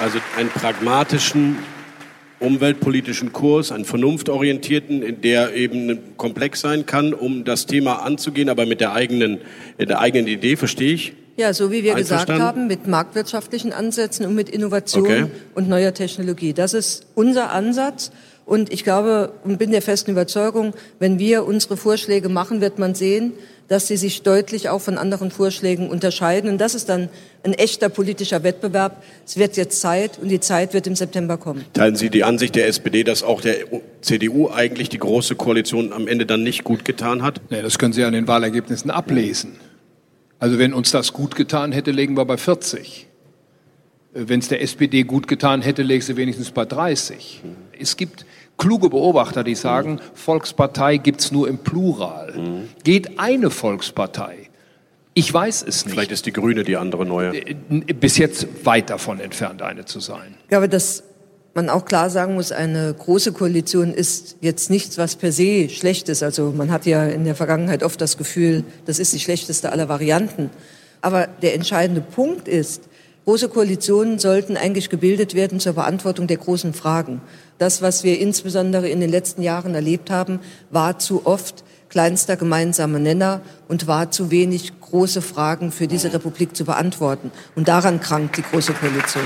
Also 0.00 0.18
einen 0.36 0.48
pragmatischen 0.48 1.56
umweltpolitischen 2.40 3.32
Kurs, 3.32 3.72
einen 3.72 3.84
vernunftorientierten, 3.84 5.02
in 5.02 5.20
der 5.20 5.54
eben 5.54 6.16
komplex 6.16 6.60
sein 6.60 6.84
kann, 6.84 7.14
um 7.14 7.44
das 7.44 7.66
Thema 7.66 8.02
anzugehen, 8.02 8.48
aber 8.48 8.66
mit 8.66 8.80
der 8.80 8.92
eigenen, 8.92 9.40
der 9.78 10.00
eigenen 10.00 10.26
Idee, 10.26 10.56
verstehe 10.56 10.94
ich? 10.94 11.14
Ja, 11.36 11.52
so 11.52 11.72
wie 11.72 11.82
wir 11.82 11.94
gesagt 11.94 12.30
haben, 12.30 12.68
mit 12.68 12.86
marktwirtschaftlichen 12.86 13.72
Ansätzen 13.72 14.26
und 14.26 14.34
mit 14.36 14.48
Innovation 14.48 15.04
okay. 15.04 15.26
und 15.54 15.68
neuer 15.68 15.92
Technologie. 15.92 16.52
Das 16.52 16.74
ist 16.74 17.06
unser 17.14 17.50
Ansatz. 17.50 18.12
Und 18.46 18.72
ich 18.72 18.84
glaube 18.84 19.32
und 19.44 19.58
bin 19.58 19.70
der 19.70 19.82
festen 19.82 20.10
Überzeugung, 20.10 20.74
wenn 20.98 21.18
wir 21.18 21.46
unsere 21.46 21.76
Vorschläge 21.76 22.28
machen, 22.28 22.60
wird 22.60 22.78
man 22.78 22.94
sehen, 22.94 23.32
dass 23.68 23.86
sie 23.86 23.96
sich 23.96 24.22
deutlich 24.22 24.68
auch 24.68 24.80
von 24.80 24.98
anderen 24.98 25.30
Vorschlägen 25.30 25.88
unterscheiden. 25.88 26.50
Und 26.50 26.60
das 26.60 26.74
ist 26.74 26.90
dann 26.90 27.08
ein 27.42 27.54
echter 27.54 27.88
politischer 27.88 28.42
Wettbewerb. 28.42 29.02
Es 29.26 29.38
wird 29.38 29.56
jetzt 29.56 29.80
Zeit 29.80 30.18
und 30.20 30.28
die 30.28 30.40
Zeit 30.40 30.74
wird 30.74 30.86
im 30.86 30.94
September 30.96 31.38
kommen. 31.38 31.64
Teilen 31.72 31.96
Sie 31.96 32.10
die 32.10 32.24
Ansicht 32.24 32.54
der 32.54 32.66
SPD, 32.66 33.04
dass 33.04 33.22
auch 33.22 33.40
der 33.40 33.56
CDU 34.02 34.50
eigentlich 34.50 34.90
die 34.90 34.98
große 34.98 35.34
Koalition 35.36 35.92
am 35.92 36.06
Ende 36.06 36.26
dann 36.26 36.42
nicht 36.42 36.64
gut 36.64 36.84
getan 36.84 37.22
hat? 37.22 37.40
Nee, 37.48 37.62
das 37.62 37.78
können 37.78 37.94
Sie 37.94 38.04
an 38.04 38.12
den 38.12 38.28
Wahlergebnissen 38.28 38.90
ablesen. 38.90 39.56
Also 40.38 40.58
wenn 40.58 40.74
uns 40.74 40.90
das 40.90 41.14
gut 41.14 41.36
getan 41.36 41.72
hätte, 41.72 41.90
legen 41.90 42.16
wir 42.18 42.26
bei 42.26 42.36
40. 42.36 43.06
Wenn 44.14 44.38
es 44.38 44.48
der 44.48 44.62
SPD 44.62 45.02
gut 45.02 45.26
getan 45.26 45.60
hätte, 45.60 45.82
läge 45.82 46.04
sie 46.04 46.16
wenigstens 46.16 46.52
bei 46.52 46.64
30. 46.64 47.42
Es 47.78 47.96
gibt 47.96 48.24
kluge 48.56 48.88
Beobachter, 48.88 49.42
die 49.42 49.56
sagen, 49.56 50.00
Volkspartei 50.14 50.98
gibt's 50.98 51.32
nur 51.32 51.48
im 51.48 51.58
Plural. 51.58 52.62
Geht 52.84 53.18
eine 53.18 53.50
Volkspartei? 53.50 54.50
Ich 55.14 55.32
weiß 55.32 55.64
es 55.66 55.84
nicht. 55.84 55.94
Vielleicht 55.94 56.12
ist 56.12 56.26
die 56.26 56.32
Grüne 56.32 56.64
die 56.64 56.76
andere 56.76 57.06
neue. 57.06 57.34
Äh, 57.34 57.54
bis 57.94 58.18
jetzt 58.18 58.46
weit 58.64 58.90
davon 58.90 59.20
entfernt, 59.20 59.62
eine 59.62 59.84
zu 59.84 60.00
sein. 60.00 60.34
Ich 60.42 60.48
glaube, 60.48 60.68
dass 60.68 61.04
man 61.54 61.68
auch 61.68 61.84
klar 61.84 62.10
sagen 62.10 62.34
muss, 62.34 62.50
eine 62.50 62.94
große 62.94 63.32
Koalition 63.32 63.94
ist 63.94 64.36
jetzt 64.40 64.70
nichts, 64.70 64.98
was 64.98 65.14
per 65.14 65.30
se 65.30 65.68
schlecht 65.68 66.08
ist. 66.08 66.24
Also 66.24 66.52
man 66.56 66.72
hat 66.72 66.84
ja 66.84 67.06
in 67.06 67.24
der 67.24 67.36
Vergangenheit 67.36 67.84
oft 67.84 68.00
das 68.00 68.16
Gefühl, 68.16 68.64
das 68.86 68.98
ist 68.98 69.12
die 69.12 69.20
schlechteste 69.20 69.70
aller 69.70 69.88
Varianten. 69.88 70.50
Aber 71.00 71.28
der 71.42 71.54
entscheidende 71.54 72.00
Punkt 72.00 72.48
ist, 72.48 72.88
große 73.24 73.48
Koalitionen 73.48 74.18
sollten 74.18 74.56
eigentlich 74.56 74.90
gebildet 74.90 75.34
werden 75.34 75.58
zur 75.58 75.72
Beantwortung 75.72 76.26
der 76.26 76.36
großen 76.36 76.74
Fragen. 76.74 77.22
Das, 77.58 77.80
was 77.80 78.04
wir 78.04 78.18
insbesondere 78.18 78.88
in 78.88 79.00
den 79.00 79.10
letzten 79.10 79.42
Jahren 79.42 79.74
erlebt 79.74 80.10
haben, 80.10 80.40
war 80.70 80.98
zu 80.98 81.26
oft 81.26 81.64
kleinster 81.88 82.36
gemeinsamer 82.36 82.98
Nenner 82.98 83.40
und 83.68 83.86
war 83.86 84.10
zu 84.10 84.30
wenig 84.30 84.78
große 84.80 85.22
Fragen 85.22 85.72
für 85.72 85.86
diese 85.86 86.12
Republik 86.12 86.54
zu 86.54 86.64
beantworten. 86.64 87.30
Und 87.54 87.68
daran 87.68 88.00
krankt 88.00 88.36
die 88.36 88.42
Große 88.42 88.72
Koalition. 88.74 89.24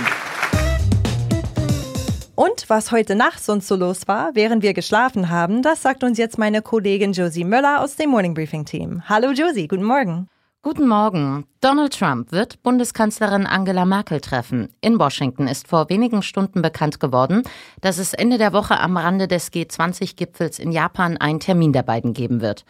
Und 2.34 2.66
was 2.68 2.92
heute 2.92 3.16
Nacht 3.16 3.42
sonst 3.42 3.66
so 3.66 3.74
los 3.74 4.06
war, 4.06 4.30
während 4.34 4.62
wir 4.62 4.74
geschlafen 4.74 5.28
haben, 5.28 5.62
das 5.62 5.82
sagt 5.82 6.04
uns 6.04 6.18
jetzt 6.18 6.38
meine 6.38 6.62
Kollegin 6.62 7.12
Josie 7.12 7.42
Möller 7.42 7.80
aus 7.80 7.96
dem 7.96 8.10
Morning 8.10 8.34
Briefing 8.34 8.64
Team. 8.64 9.02
Hallo 9.08 9.32
Josie, 9.32 9.66
guten 9.66 9.82
Morgen. 9.82 10.28
Guten 10.60 10.88
Morgen. 10.88 11.46
Donald 11.60 11.96
Trump 11.96 12.32
wird 12.32 12.64
Bundeskanzlerin 12.64 13.46
Angela 13.46 13.84
Merkel 13.84 14.20
treffen. 14.20 14.68
In 14.80 14.98
Washington 14.98 15.46
ist 15.46 15.68
vor 15.68 15.88
wenigen 15.88 16.20
Stunden 16.20 16.62
bekannt 16.62 16.98
geworden, 16.98 17.44
dass 17.80 17.98
es 17.98 18.12
Ende 18.12 18.38
der 18.38 18.52
Woche 18.52 18.80
am 18.80 18.96
Rande 18.96 19.28
des 19.28 19.52
G20-Gipfels 19.52 20.58
in 20.58 20.72
Japan 20.72 21.16
einen 21.16 21.38
Termin 21.38 21.72
der 21.72 21.84
beiden 21.84 22.12
geben 22.12 22.40
wird. 22.40 22.64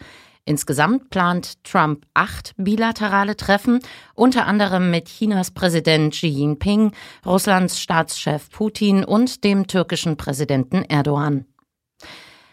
Insgesamt 0.45 1.09
plant 1.09 1.63
Trump 1.63 2.05
acht 2.13 2.53
bilaterale 2.57 3.35
Treffen, 3.35 3.79
unter 4.13 4.45
anderem 4.45 4.91
mit 4.91 5.07
Chinas 5.07 5.49
Präsident 5.49 6.13
Xi 6.13 6.27
Jinping, 6.27 6.91
Russlands 7.25 7.81
Staatschef 7.81 8.51
Putin 8.51 9.03
und 9.03 9.43
dem 9.43 9.65
türkischen 9.65 10.15
Präsidenten 10.15 10.83
Erdogan. 10.83 11.45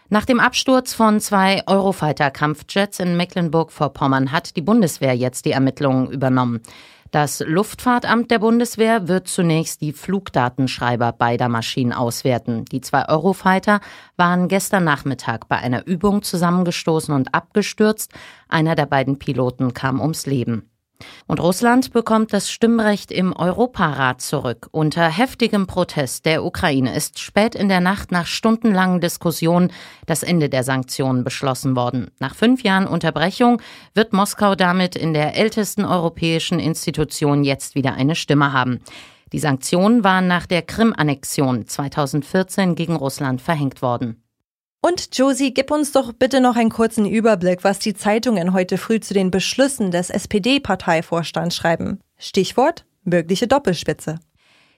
Nach 0.09 0.23
dem 0.23 0.39
Absturz 0.39 0.93
von 0.93 1.19
zwei 1.19 1.63
Eurofighter-Kampfjets 1.67 3.01
in 3.01 3.17
Mecklenburg-Vorpommern 3.17 4.31
hat 4.31 4.55
die 4.55 4.61
Bundeswehr 4.61 5.13
jetzt 5.13 5.43
die 5.43 5.51
Ermittlungen 5.51 6.09
übernommen. 6.09 6.61
Das 7.11 7.41
Luftfahrtamt 7.45 8.31
der 8.31 8.39
Bundeswehr 8.39 9.09
wird 9.09 9.27
zunächst 9.27 9.81
die 9.81 9.91
Flugdatenschreiber 9.91 11.11
beider 11.11 11.49
Maschinen 11.49 11.91
auswerten. 11.91 12.63
Die 12.65 12.79
zwei 12.79 13.09
Eurofighter 13.09 13.81
waren 14.15 14.47
gestern 14.47 14.85
Nachmittag 14.85 15.49
bei 15.49 15.57
einer 15.57 15.85
Übung 15.85 16.21
zusammengestoßen 16.21 17.13
und 17.13 17.33
abgestürzt. 17.33 18.13
Einer 18.47 18.75
der 18.75 18.85
beiden 18.85 19.19
Piloten 19.19 19.73
kam 19.73 19.99
ums 19.99 20.25
Leben. 20.25 20.69
Und 21.27 21.39
Russland 21.39 21.93
bekommt 21.93 22.33
das 22.33 22.49
Stimmrecht 22.49 23.11
im 23.11 23.33
Europarat 23.33 24.21
zurück. 24.21 24.67
Unter 24.71 25.09
heftigem 25.09 25.67
Protest 25.67 26.25
der 26.25 26.43
Ukraine 26.43 26.95
ist 26.95 27.19
spät 27.19 27.55
in 27.55 27.69
der 27.69 27.81
Nacht 27.81 28.11
nach 28.11 28.25
stundenlangen 28.25 29.01
Diskussionen 29.01 29.71
das 30.05 30.23
Ende 30.23 30.49
der 30.49 30.63
Sanktionen 30.63 31.23
beschlossen 31.23 31.75
worden. 31.75 32.11
Nach 32.19 32.35
fünf 32.35 32.63
Jahren 32.63 32.87
Unterbrechung 32.87 33.61
wird 33.93 34.13
Moskau 34.13 34.55
damit 34.55 34.95
in 34.95 35.13
der 35.13 35.35
ältesten 35.35 35.85
europäischen 35.85 36.59
Institution 36.59 37.43
jetzt 37.43 37.75
wieder 37.75 37.93
eine 37.93 38.15
Stimme 38.15 38.53
haben. 38.53 38.79
Die 39.33 39.39
Sanktionen 39.39 40.03
waren 40.03 40.27
nach 40.27 40.45
der 40.45 40.61
Krim-Annexion 40.61 41.67
2014 41.67 42.75
gegen 42.75 42.95
Russland 42.95 43.41
verhängt 43.41 43.81
worden. 43.81 44.23
Und 44.87 45.17
Josie, 45.17 45.53
gib 45.53 45.69
uns 45.69 45.91
doch 45.91 46.13
bitte 46.13 46.39
noch 46.39 46.55
einen 46.55 46.69
kurzen 46.69 47.05
Überblick, 47.05 47.65
was 47.65 47.79
die 47.79 47.93
Zeitungen 47.93 48.53
heute 48.53 48.77
früh 48.77 49.01
zu 49.01 49.13
den 49.13 49.31
Beschlüssen 49.31 49.91
des 49.91 50.09
SPD-Parteivorstands 50.09 51.57
schreiben. 51.57 51.99
Stichwort 52.17 52.85
mögliche 53.03 53.47
Doppelspitze. 53.47 54.19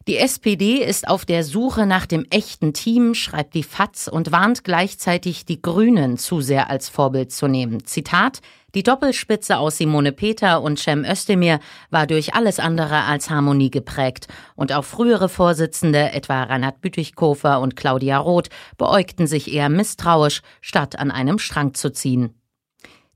Die 0.08 0.18
SPD 0.18 0.78
ist 0.78 1.08
auf 1.08 1.26
der 1.26 1.44
Suche 1.44 1.86
nach 1.86 2.08
dem 2.08 2.26
echten 2.32 2.74
Team, 2.74 3.14
schreibt 3.14 3.54
die 3.54 3.62
FAZ 3.62 4.08
und 4.08 4.32
warnt 4.32 4.64
gleichzeitig 4.64 5.46
die 5.46 5.62
Grünen 5.62 6.18
zu 6.18 6.42
sehr 6.42 6.72
als 6.72 6.90
Vorbild 6.90 7.32
zu 7.32 7.48
nehmen. 7.48 7.86
Zitat, 7.86 8.40
Die 8.76 8.84
Doppelspitze 8.84 9.58
aus 9.58 9.78
Simone 9.78 10.12
Peter 10.12 10.62
und 10.62 10.78
Cem 10.78 11.04
Özdemir 11.04 11.60
war 11.90 12.06
durch 12.06 12.36
alles 12.36 12.60
andere 12.60 13.04
als 13.04 13.30
Harmonie 13.32 13.72
geprägt. 13.72 14.28
Und 14.56 14.72
auch 14.72 14.86
frühere 14.86 15.28
Vorsitzende, 15.28 16.12
etwa 16.12 16.44
Reinhard 16.44 16.80
Bütikofer 16.82 17.62
und 17.62 17.76
Claudia 17.76 18.20
Roth, 18.20 18.50
beäugten 18.78 19.26
sich 19.26 19.52
eher 19.52 19.70
misstrauisch, 19.70 20.42
statt 20.62 21.00
an 21.00 21.10
einem 21.10 21.40
Strang 21.40 21.74
zu 21.74 21.92
ziehen. 21.92 22.36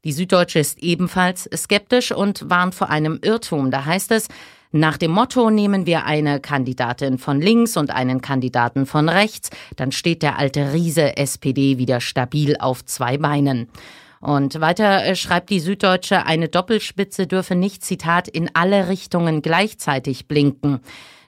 Die 0.03 0.11
Süddeutsche 0.11 0.59
ist 0.59 0.79
ebenfalls 0.79 1.47
skeptisch 1.55 2.11
und 2.11 2.49
warnt 2.49 2.73
vor 2.73 2.89
einem 2.89 3.19
Irrtum. 3.21 3.69
Da 3.69 3.85
heißt 3.85 4.11
es, 4.11 4.27
nach 4.71 4.97
dem 4.97 5.11
Motto 5.11 5.51
nehmen 5.51 5.85
wir 5.85 6.05
eine 6.05 6.39
Kandidatin 6.39 7.19
von 7.19 7.39
links 7.39 7.77
und 7.77 7.91
einen 7.91 8.21
Kandidaten 8.21 8.87
von 8.87 9.07
rechts, 9.07 9.51
dann 9.75 9.91
steht 9.91 10.23
der 10.23 10.39
alte 10.39 10.73
Riese 10.73 11.15
SPD 11.15 11.77
wieder 11.77 12.01
stabil 12.01 12.57
auf 12.57 12.83
zwei 12.83 13.19
Beinen. 13.19 13.69
Und 14.23 14.61
weiter 14.61 15.05
äh, 15.05 15.17
schreibt 15.17 15.49
die 15.49 15.59
Süddeutsche, 15.59 16.25
eine 16.25 16.47
Doppelspitze 16.47 17.27
dürfe 17.27 17.55
nicht, 17.55 17.83
Zitat, 17.83 18.29
in 18.29 18.49
alle 18.53 18.87
Richtungen 18.87 19.41
gleichzeitig 19.41 20.29
blinken. 20.29 20.79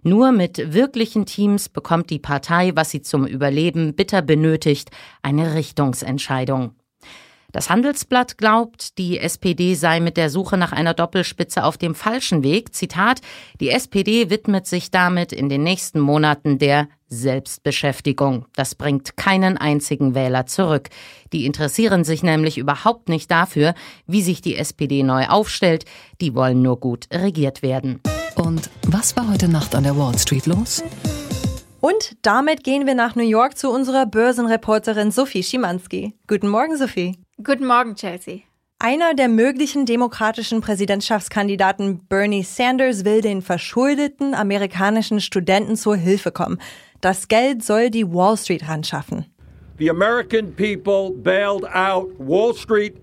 Nur 0.02 0.32
mit 0.32 0.74
wirklichen 0.74 1.26
Teams 1.26 1.68
bekommt 1.68 2.10
die 2.10 2.20
Partei, 2.20 2.72
was 2.74 2.92
sie 2.92 3.02
zum 3.02 3.28
Überleben 3.28 3.96
bitter 3.96 4.22
benötigt, 4.22 4.92
eine 5.22 5.56
Richtungsentscheidung. 5.56 6.74
Das 7.52 7.70
Handelsblatt 7.70 8.38
glaubt, 8.38 8.98
die 8.98 9.20
SPD 9.20 9.76
sei 9.76 10.00
mit 10.00 10.16
der 10.16 10.30
Suche 10.30 10.56
nach 10.56 10.72
einer 10.72 10.94
Doppelspitze 10.94 11.66
auf 11.66 11.78
dem 11.78 11.96
falschen 11.96 12.44
Weg. 12.44 12.74
Zitat, 12.74 13.20
die 13.60 13.72
SPD 13.72 14.30
widmet 14.30 14.68
sich 14.68 14.90
damit 14.90 15.34
in 15.34 15.50
den 15.50 15.64
nächsten 15.64 16.00
Monaten 16.00 16.60
der 16.60 16.88
Selbstbeschäftigung. 17.08 18.46
Das 18.56 18.76
bringt 18.76 19.18
keinen 19.18 19.58
einzigen 19.58 20.16
Wähler 20.16 20.46
zurück. 20.46 20.90
Die 21.34 21.46
interessieren 21.46 22.04
sich 22.04 22.24
nämlich 22.24 22.58
überhaupt 22.58 23.10
nicht 23.10 23.30
dafür, 23.32 23.74
wie 24.08 24.22
sich 24.22 24.42
die 24.42 24.56
SPD 24.56 25.04
neu 25.04 25.28
aufstellt. 25.28 25.86
Die 26.22 26.36
wollen 26.36 26.62
nur 26.62 26.80
gut 26.80 27.08
regiert 27.12 27.62
werden. 27.62 28.02
Und 28.36 28.70
was 28.88 29.16
war 29.16 29.30
heute 29.32 29.48
Nacht 29.48 29.76
an 29.76 29.84
der 29.84 29.98
Wall 29.98 30.18
Street 30.18 30.46
los? 30.46 30.84
Und 31.80 32.18
damit 32.24 32.64
gehen 32.64 32.88
wir 32.88 32.96
nach 32.96 33.16
New 33.16 33.28
York 33.28 33.58
zu 33.58 33.70
unserer 33.70 34.06
Börsenreporterin 34.08 35.12
Sophie 35.12 35.44
Schimanski. 35.44 36.16
Guten 36.28 36.48
Morgen, 36.48 36.78
Sophie. 36.78 37.20
Guten 37.44 37.68
Morgen, 37.68 37.96
Chelsea. 37.96 38.40
Einer 38.80 39.14
der 39.14 39.30
möglichen 39.30 39.86
demokratischen 39.86 40.62
Präsidentschaftskandidaten 40.62 42.06
Bernie 42.08 42.44
Sanders 42.44 43.06
will 43.06 43.22
den 43.22 43.42
verschuldeten 43.42 44.34
amerikanischen 44.34 45.22
Studenten 45.22 45.78
zur 45.78 45.96
Hilfe 45.96 46.32
kommen. 46.32 46.60
Das 47.06 47.28
Geld 47.28 47.64
soll 47.64 47.92
die 47.92 48.04
Wall 48.04 48.36
Street 48.36 48.68
ran 48.68 48.84
schaffen. 48.84 49.28
The 49.78 49.92
American 49.92 50.56
people 50.56 51.12
bailed 51.12 51.64
out 51.66 52.10
Wall 52.18 52.52
Street. 52.52 52.96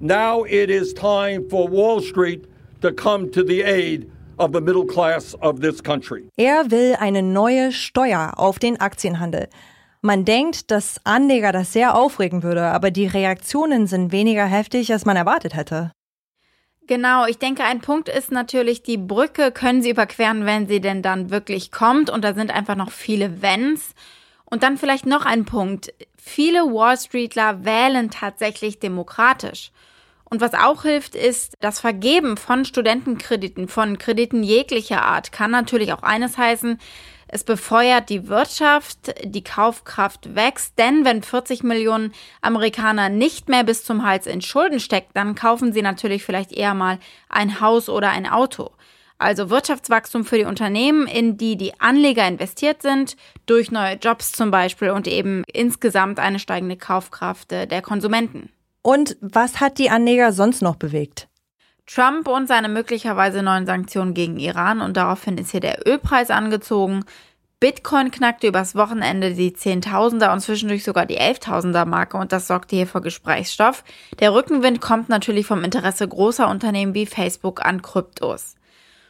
Now 0.00 0.44
it 0.44 0.68
is 0.68 0.92
time 0.92 1.48
for 1.48 1.66
Wall 1.66 2.02
Street 2.02 2.46
to 2.82 2.92
come 2.92 3.30
to 3.30 3.42
the 3.42 3.62
aid 3.62 4.06
of 4.36 4.50
the 4.52 4.60
middle 4.60 4.84
class 4.84 5.34
of 5.40 5.60
this 5.60 5.82
country. 5.82 6.28
Er 6.36 6.70
will 6.70 6.94
eine 7.00 7.22
neue 7.22 7.72
Steuer 7.72 8.34
auf 8.36 8.58
den 8.58 8.78
Aktienhandel. 8.82 9.48
Man 10.02 10.26
denkt, 10.26 10.70
dass 10.70 11.00
Anleger 11.04 11.50
das 11.50 11.72
sehr 11.72 11.94
aufregen 11.94 12.42
würde, 12.42 12.64
aber 12.64 12.90
die 12.90 13.06
Reaktionen 13.06 13.86
sind 13.86 14.12
weniger 14.12 14.44
heftig, 14.44 14.92
als 14.92 15.06
man 15.06 15.16
erwartet 15.16 15.54
hätte. 15.56 15.92
Genau, 16.88 17.26
ich 17.26 17.36
denke, 17.36 17.64
ein 17.64 17.82
Punkt 17.82 18.08
ist 18.08 18.32
natürlich, 18.32 18.82
die 18.82 18.96
Brücke 18.96 19.52
können 19.52 19.82
sie 19.82 19.90
überqueren, 19.90 20.46
wenn 20.46 20.66
sie 20.66 20.80
denn 20.80 21.02
dann 21.02 21.28
wirklich 21.30 21.70
kommt. 21.70 22.08
Und 22.08 22.24
da 22.24 22.32
sind 22.32 22.50
einfach 22.50 22.76
noch 22.76 22.90
viele 22.90 23.42
Wenns. 23.42 23.94
Und 24.46 24.62
dann 24.62 24.78
vielleicht 24.78 25.04
noch 25.04 25.26
ein 25.26 25.44
Punkt. 25.44 25.92
Viele 26.16 26.60
Wall 26.60 26.96
Streetler 26.96 27.66
wählen 27.66 28.10
tatsächlich 28.10 28.78
demokratisch. 28.78 29.70
Und 30.30 30.40
was 30.40 30.54
auch 30.54 30.82
hilft, 30.82 31.14
ist 31.14 31.54
das 31.60 31.78
Vergeben 31.78 32.38
von 32.38 32.64
Studentenkrediten, 32.64 33.68
von 33.68 33.98
Krediten 33.98 34.42
jeglicher 34.42 35.02
Art, 35.02 35.30
kann 35.30 35.50
natürlich 35.50 35.92
auch 35.92 36.02
eines 36.02 36.38
heißen, 36.38 36.78
es 37.28 37.44
befeuert 37.44 38.08
die 38.08 38.28
Wirtschaft, 38.28 39.14
die 39.22 39.44
Kaufkraft 39.44 40.34
wächst, 40.34 40.78
denn 40.78 41.04
wenn 41.04 41.22
40 41.22 41.62
Millionen 41.62 42.12
Amerikaner 42.40 43.10
nicht 43.10 43.48
mehr 43.48 43.64
bis 43.64 43.84
zum 43.84 44.04
Hals 44.04 44.26
in 44.26 44.40
Schulden 44.40 44.80
stecken, 44.80 45.10
dann 45.14 45.34
kaufen 45.34 45.72
sie 45.72 45.82
natürlich 45.82 46.24
vielleicht 46.24 46.52
eher 46.52 46.74
mal 46.74 46.98
ein 47.28 47.60
Haus 47.60 47.88
oder 47.88 48.10
ein 48.10 48.26
Auto. 48.26 48.70
Also 49.18 49.50
Wirtschaftswachstum 49.50 50.24
für 50.24 50.38
die 50.38 50.44
Unternehmen, 50.44 51.06
in 51.06 51.36
die 51.36 51.56
die 51.56 51.78
Anleger 51.80 52.26
investiert 52.26 52.82
sind, 52.82 53.16
durch 53.46 53.70
neue 53.70 53.96
Jobs 53.96 54.32
zum 54.32 54.50
Beispiel 54.50 54.90
und 54.90 55.08
eben 55.08 55.42
insgesamt 55.52 56.20
eine 56.20 56.38
steigende 56.38 56.76
Kaufkraft 56.76 57.52
äh, 57.52 57.66
der 57.66 57.82
Konsumenten. 57.82 58.50
Und 58.80 59.16
was 59.20 59.60
hat 59.60 59.78
die 59.78 59.90
Anleger 59.90 60.32
sonst 60.32 60.62
noch 60.62 60.76
bewegt? 60.76 61.28
Trump 61.88 62.28
und 62.28 62.46
seine 62.48 62.68
möglicherweise 62.68 63.42
neuen 63.42 63.64
Sanktionen 63.64 64.12
gegen 64.12 64.38
Iran 64.38 64.82
und 64.82 64.96
daraufhin 64.96 65.38
ist 65.38 65.52
hier 65.52 65.60
der 65.60 65.88
Ölpreis 65.88 66.30
angezogen. 66.30 67.04
Bitcoin 67.60 68.10
knackte 68.10 68.46
übers 68.46 68.76
Wochenende 68.76 69.32
die 69.32 69.54
Zehntausender 69.54 70.32
und 70.32 70.40
zwischendurch 70.40 70.84
sogar 70.84 71.06
die 71.06 71.16
Elftausender 71.16 71.86
Marke 71.86 72.18
und 72.18 72.30
das 72.30 72.46
sorgte 72.46 72.76
hier 72.76 72.86
für 72.86 73.00
Gesprächsstoff. 73.00 73.84
Der 74.20 74.34
Rückenwind 74.34 74.80
kommt 74.80 75.08
natürlich 75.08 75.46
vom 75.46 75.64
Interesse 75.64 76.06
großer 76.06 76.48
Unternehmen 76.48 76.94
wie 76.94 77.06
Facebook 77.06 77.64
an 77.64 77.80
Kryptos. 77.80 78.57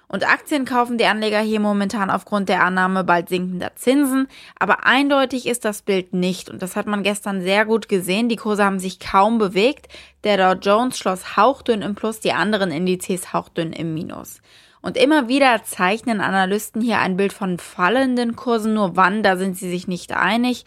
Und 0.08 0.26
Aktien 0.26 0.64
kaufen 0.64 0.96
die 0.96 1.04
Anleger 1.04 1.40
hier 1.40 1.60
momentan 1.60 2.10
aufgrund 2.10 2.48
der 2.48 2.64
Annahme 2.64 3.04
bald 3.04 3.28
sinkender 3.28 3.76
Zinsen. 3.76 4.26
Aber 4.58 4.86
eindeutig 4.86 5.46
ist 5.46 5.66
das 5.66 5.82
Bild 5.82 6.14
nicht. 6.14 6.48
Und 6.48 6.62
das 6.62 6.76
hat 6.76 6.86
man 6.86 7.02
gestern 7.02 7.42
sehr 7.42 7.66
gut 7.66 7.88
gesehen. 7.88 8.30
Die 8.30 8.36
Kurse 8.36 8.64
haben 8.64 8.78
sich 8.78 9.00
kaum 9.00 9.36
bewegt. 9.36 9.88
Der 10.24 10.38
Dow 10.38 10.58
Jones 10.58 10.98
schloss 10.98 11.36
hauchdünn 11.36 11.82
im 11.82 11.94
Plus, 11.94 12.20
die 12.20 12.32
anderen 12.32 12.70
Indizes 12.70 13.34
hauchdünn 13.34 13.72
im 13.74 13.92
Minus. 13.92 14.40
Und 14.80 14.96
immer 14.96 15.28
wieder 15.28 15.62
zeichnen 15.64 16.22
Analysten 16.22 16.80
hier 16.80 16.98
ein 16.98 17.16
Bild 17.18 17.34
von 17.34 17.58
fallenden 17.58 18.34
Kursen. 18.34 18.72
Nur 18.74 18.96
wann, 18.96 19.22
da 19.22 19.36
sind 19.36 19.58
sie 19.58 19.68
sich 19.68 19.88
nicht 19.88 20.12
einig. 20.12 20.64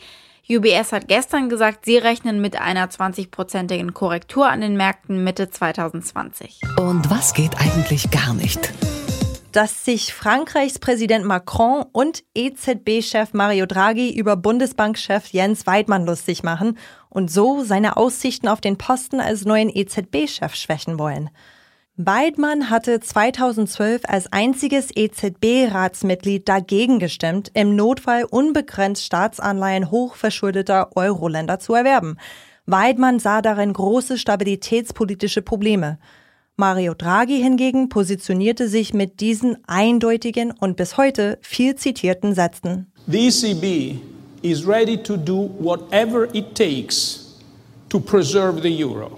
UBS 0.47 0.91
hat 0.91 1.07
gestern 1.07 1.49
gesagt, 1.49 1.85
sie 1.85 1.97
rechnen 1.97 2.41
mit 2.41 2.59
einer 2.59 2.87
20-prozentigen 2.87 3.93
Korrektur 3.93 4.47
an 4.49 4.61
den 4.61 4.75
Märkten 4.75 5.23
Mitte 5.23 5.49
2020. 5.49 6.61
Und 6.77 7.09
was 7.09 7.33
geht 7.33 7.57
eigentlich 7.59 8.11
gar 8.11 8.33
nicht? 8.33 8.73
Dass 9.51 9.85
sich 9.85 10.13
Frankreichs 10.13 10.79
Präsident 10.79 11.25
Macron 11.25 11.85
und 11.91 12.23
EZB-Chef 12.33 13.33
Mario 13.33 13.65
Draghi 13.65 14.13
über 14.13 14.35
Bundesbankchef 14.35 15.27
Jens 15.27 15.67
Weidmann 15.67 16.05
lustig 16.05 16.43
machen 16.43 16.77
und 17.09 17.29
so 17.29 17.63
seine 17.63 17.97
Aussichten 17.97 18.47
auf 18.47 18.61
den 18.61 18.77
Posten 18.77 19.19
als 19.19 19.45
neuen 19.45 19.69
EZB-Chef 19.69 20.55
schwächen 20.55 20.97
wollen. 20.97 21.29
Weidmann 21.97 22.69
hatte 22.69 22.99
2012 22.99 24.03
als 24.07 24.31
einziges 24.31 24.89
EZB-Ratsmitglied 24.95 26.47
dagegen 26.47 26.99
gestimmt, 26.99 27.51
im 27.53 27.75
Notfall 27.75 28.23
unbegrenzt 28.23 29.03
Staatsanleihen 29.03 29.91
hochverschuldeter 29.91 30.95
Euro-Länder 30.95 31.59
zu 31.59 31.73
erwerben. 31.73 32.17
Weidmann 32.65 33.19
sah 33.19 33.41
darin 33.41 33.73
große 33.73 34.17
stabilitätspolitische 34.17 35.41
Probleme. 35.41 35.99
Mario 36.57 36.93
Draghi 36.93 37.41
hingegen 37.41 37.89
positionierte 37.89 38.67
sich 38.67 38.93
mit 38.93 39.19
diesen 39.19 39.57
eindeutigen 39.67 40.51
und 40.51 40.77
bis 40.77 40.97
heute 40.97 41.39
viel 41.41 41.75
zitierten 41.75 42.35
Sätzen. 42.35 42.91
The 43.07 43.27
ECB 43.27 43.99
is 44.41 44.67
ready 44.67 44.97
to 45.01 45.17
do 45.17 45.49
whatever 45.59 46.27
it 46.35 46.55
takes 46.55 47.37
to 47.89 47.99
preserve 47.99 48.61
the 48.61 48.83
euro. 48.83 49.17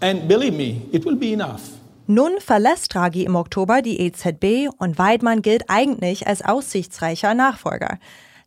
And 0.00 0.26
believe 0.26 0.56
me, 0.56 0.82
it 0.92 1.04
will 1.04 1.16
be 1.16 1.32
enough. 1.32 1.60
Nun 2.06 2.32
verlässt 2.40 2.92
Draghi 2.92 3.22
im 3.22 3.36
Oktober 3.36 3.82
die 3.82 4.00
EZB 4.00 4.68
und 4.78 4.98
Weidmann 4.98 5.42
gilt 5.42 5.64
eigentlich 5.68 6.26
als 6.26 6.42
aussichtsreicher 6.42 7.34
Nachfolger. 7.34 7.98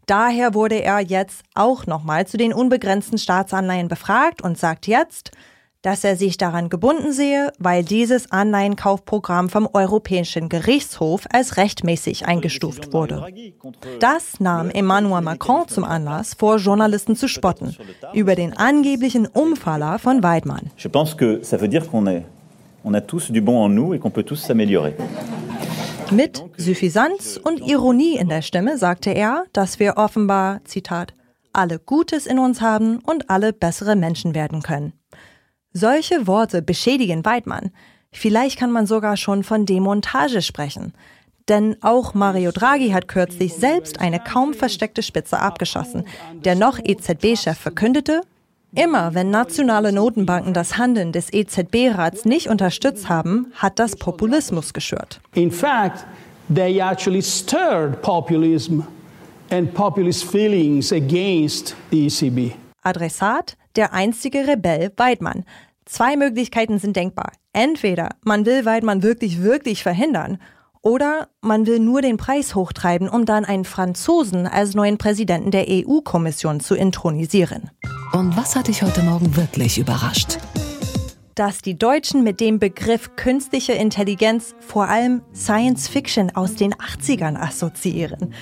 Daher 0.06 0.54
wurde 0.54 0.84
er 0.84 1.00
jetzt 1.00 1.44
auch 1.54 1.86
nochmal 1.86 2.28
zu 2.28 2.36
den 2.36 2.52
unbegrenzten 2.52 3.18
Staatsanleihen 3.18 3.88
befragt 3.88 4.42
und 4.42 4.58
sagt 4.58 4.86
jetzt, 4.88 5.32
dass 5.84 6.04
er 6.04 6.16
sich 6.16 6.38
daran 6.38 6.70
gebunden 6.70 7.12
sehe, 7.12 7.52
weil 7.60 7.84
dieses 7.84 8.32
Anleihenkaufprogramm 8.32 9.50
vom 9.50 9.70
Europäischen 9.72 10.50
Gerichtshof 10.50 11.28
als 11.32 11.58
rechtmäßig 11.58 12.26
eingestuft 12.26 12.94
wurde. 12.94 13.24
Das 14.00 14.40
nahm 14.40 14.70
Emmanuel 14.72 15.22
Macron 15.22 15.68
zum 15.68 15.84
Anlass, 15.84 16.34
vor 16.34 16.58
Journalisten 16.58 17.16
zu 17.16 17.28
spotten 17.28 17.76
über 18.14 18.36
den 18.36 18.58
angeblichen 18.58 19.28
Umfaller 19.28 20.00
von 20.00 20.24
Weidmann. 20.24 20.72
Je 20.78 20.90
pense 20.90 21.16
que 21.16 21.42
ça 21.44 21.58
veut 21.58 21.70
dire 21.70 21.88
qu'on 21.88 22.08
est 22.08 22.24
on 22.86 22.94
a 22.94 23.02
tous 23.02 23.32
du 23.32 23.42
bon 23.42 23.58
en 23.64 23.70
nous 23.70 23.94
et 23.94 24.00
qu'on 24.00 24.12
peut 24.12 24.24
tous 24.24 24.42
s'améliorer. 24.50 24.96
Mit 26.12 26.44
Suffisanz 26.58 27.40
und 27.44 27.62
Ironie 27.68 28.18
in 28.18 28.30
der 28.30 28.42
Stimme 28.42 28.78
sagte 28.78 29.12
er, 29.12 29.46
dass 29.54 29.80
wir 29.80 29.98
offenbar, 29.98 30.60
Zitat, 30.66 31.14
alle 31.54 31.80
Gutes 31.80 32.26
in 32.26 32.40
uns 32.40 32.62
haben 32.62 33.00
und 33.00 33.30
alle 33.30 33.54
bessere 33.54 33.96
Menschen 33.96 34.36
werden 34.36 34.62
können. 34.62 34.94
Solche 35.74 36.28
Worte 36.28 36.62
beschädigen 36.62 37.26
Weidmann. 37.26 37.72
Vielleicht 38.12 38.60
kann 38.60 38.72
man 38.72 38.86
sogar 38.86 39.18
schon 39.18 39.44
von 39.44 39.66
Demontage 39.66 40.44
sprechen. 40.44 40.94
Denn 41.50 41.76
auch 41.82 42.14
Mario 42.14 42.52
Draghi 42.52 42.92
hat 42.92 43.08
kürzlich 43.08 43.56
selbst 43.56 44.00
eine 44.00 44.20
kaum 44.20 44.54
versteckte 44.54 45.02
Spitze 45.02 45.40
abgeschossen. 45.40 46.06
Der 46.46 46.56
noch 46.56 46.80
EZB-Chef 46.80 47.58
verkündete, 47.58 48.22
Immer 48.76 49.14
wenn 49.14 49.30
nationale 49.30 49.92
Notenbanken 49.92 50.56
das 50.56 50.80
Handeln 50.80 51.12
des 51.12 51.32
EZB-Rats 51.32 52.26
nicht 52.26 52.50
unterstützt 52.50 53.08
haben, 53.08 53.52
hat 53.54 53.78
das 53.78 53.96
Populismus 53.96 54.74
geschürt. 54.74 55.22
In 55.36 55.52
fact, 55.52 56.08
they 56.54 56.80
actually 56.80 57.22
stirred 57.22 58.02
populism 58.02 58.82
and 59.52 59.72
populist 59.76 60.24
feelings 60.24 60.92
against 60.92 61.76
the 61.92 62.08
ECB. 62.08 62.56
Adressat 62.82 63.56
der 63.76 63.94
einstige 63.94 64.48
Rebell 64.48 64.92
Weidmann. 64.98 65.46
Zwei 65.86 66.16
Möglichkeiten 66.16 66.80
sind 66.80 66.96
denkbar. 66.96 67.32
Entweder 67.52 68.10
man 68.24 68.46
will 68.46 68.66
Weidmann 68.66 69.04
wirklich, 69.04 69.42
wirklich 69.42 69.84
verhindern 69.84 70.40
oder 70.82 71.30
man 71.42 71.66
will 71.66 71.80
nur 71.80 72.02
den 72.02 72.18
Preis 72.18 72.56
hochtreiben, 72.56 73.08
um 73.08 73.26
dann 73.26 73.46
einen 73.46 73.66
Franzosen 73.66 74.48
als 74.48 74.76
neuen 74.76 74.98
Präsidenten 74.98 75.52
der 75.52 75.66
EU-Kommission 75.70 76.60
zu 76.60 76.76
intronisieren. 76.76 77.72
Und 78.12 78.36
was 78.38 78.56
hat 78.56 78.68
dich 78.68 78.84
heute 78.84 79.02
Morgen 79.02 79.36
wirklich 79.36 79.78
überrascht? 79.78 80.38
Dass 81.36 81.64
die 81.64 81.78
Deutschen 81.78 82.24
mit 82.24 82.40
dem 82.40 82.60
Begriff 82.60 83.16
künstliche 83.16 83.74
Intelligenz 83.74 84.54
vor 84.60 84.88
allem 84.88 85.24
Science 85.34 85.88
Fiction 85.88 86.30
aus 86.36 86.54
den 86.54 86.76
80ern 86.76 87.36
assoziieren. 87.36 88.34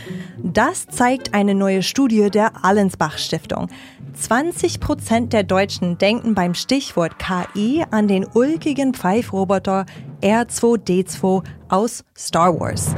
Das 0.43 0.87
zeigt 0.87 1.33
eine 1.33 1.55
neue 1.55 1.83
Studie 1.83 2.29
der 2.29 2.65
Allensbach 2.65 3.17
Stiftung. 3.17 3.69
20 4.13 4.81
Prozent 4.81 5.31
der 5.31 5.43
Deutschen 5.43 5.97
denken 5.97 6.35
beim 6.35 6.53
Stichwort 6.53 7.13
KI 7.17 7.85
an 7.91 8.09
den 8.09 8.27
ulkigen 8.33 8.93
Pfeifroboter 8.93 9.85
R2D2 10.21 11.43
aus 11.69 12.03
Star 12.17 12.59
Wars. 12.59 12.93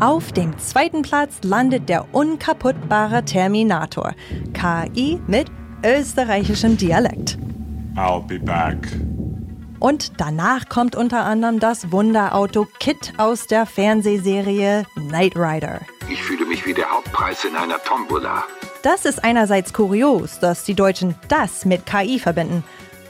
Auf 0.00 0.32
dem 0.32 0.58
zweiten 0.58 1.02
Platz 1.02 1.40
landet 1.42 1.90
der 1.90 2.14
unkaputtbare 2.14 3.22
Terminator, 3.22 4.14
KI 4.54 5.20
mit 5.26 5.50
österreichischem 5.84 6.78
Dialekt. 6.78 7.36
I'll 7.96 8.26
be 8.26 8.38
back. 8.38 8.78
Und 9.78 10.18
danach 10.18 10.70
kommt 10.70 10.96
unter 10.96 11.26
anderem 11.26 11.60
das 11.60 11.92
Wunderauto 11.92 12.66
Kit 12.78 13.12
aus 13.18 13.46
der 13.46 13.66
Fernsehserie 13.66 14.86
Knight 14.94 15.36
Rider. 15.36 15.80
Ich 16.10 16.22
fühle 16.22 16.46
mich 16.46 16.64
wie 16.64 16.72
der 16.72 16.90
Hauptpreis 16.90 17.44
in 17.44 17.54
einer 17.54 17.82
Tombola. 17.82 18.44
Das 18.82 19.04
ist 19.04 19.22
einerseits 19.22 19.74
kurios, 19.74 20.38
dass 20.38 20.64
die 20.64 20.74
Deutschen 20.74 21.14
das 21.28 21.66
mit 21.66 21.84
KI 21.84 22.18
verbinden, 22.18 22.64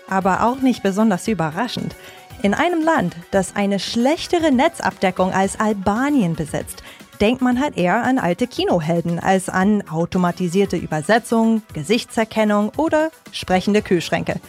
aber 0.09 0.43
auch 0.45 0.61
nicht 0.61 0.83
besonders 0.83 1.29
überraschend. 1.29 1.95
In 2.43 2.55
einem 2.55 2.83
Land, 2.83 3.17
das 3.31 3.55
eine 3.55 3.79
schlechtere 3.79 4.51
Netzabdeckung 4.51 5.33
als 5.33 5.61
Albanien 5.61 6.37
besitzt, 6.37 6.83
denkt 7.21 7.43
man 7.43 7.61
halt 7.61 7.77
eher 7.77 8.03
an 8.03 8.19
alte 8.19 8.47
Kinohelden 8.47 9.19
als 9.19 9.51
an 9.51 9.87
automatisierte 9.91 10.79
Übersetzung, 10.79 11.63
Gesichtserkennung 11.75 12.73
oder 12.79 13.11
sprechende 13.31 13.83
Kühlschränke. 13.83 14.41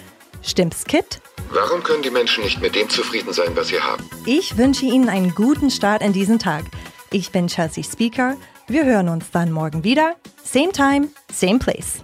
Stimmt's, 0.42 0.86
Kit? 0.86 1.20
Warum 1.52 1.84
können 1.84 2.02
die 2.02 2.12
Menschen 2.12 2.46
nicht 2.46 2.62
mit 2.62 2.76
dem 2.76 2.90
zufrieden 2.90 3.34
sein, 3.34 3.50
was 3.56 3.68
sie 3.68 3.82
haben? 3.82 4.10
Ich 4.26 4.58
wünsche 4.58 4.86
Ihnen 4.86 5.10
einen 5.10 5.36
guten 5.36 5.70
Start 5.70 6.02
in 6.02 6.14
diesen 6.14 6.40
Tag. 6.40 6.64
Ich 7.12 7.32
bin 7.32 7.48
Chelsea 7.48 7.84
Speaker. 7.84 8.38
Wir 8.68 8.86
hören 8.86 9.10
uns 9.10 9.32
dann 9.32 9.52
morgen 9.52 9.84
wieder. 9.84 10.16
Same 10.44 10.72
time, 10.72 11.10
same 11.32 11.60
place. 11.60 12.00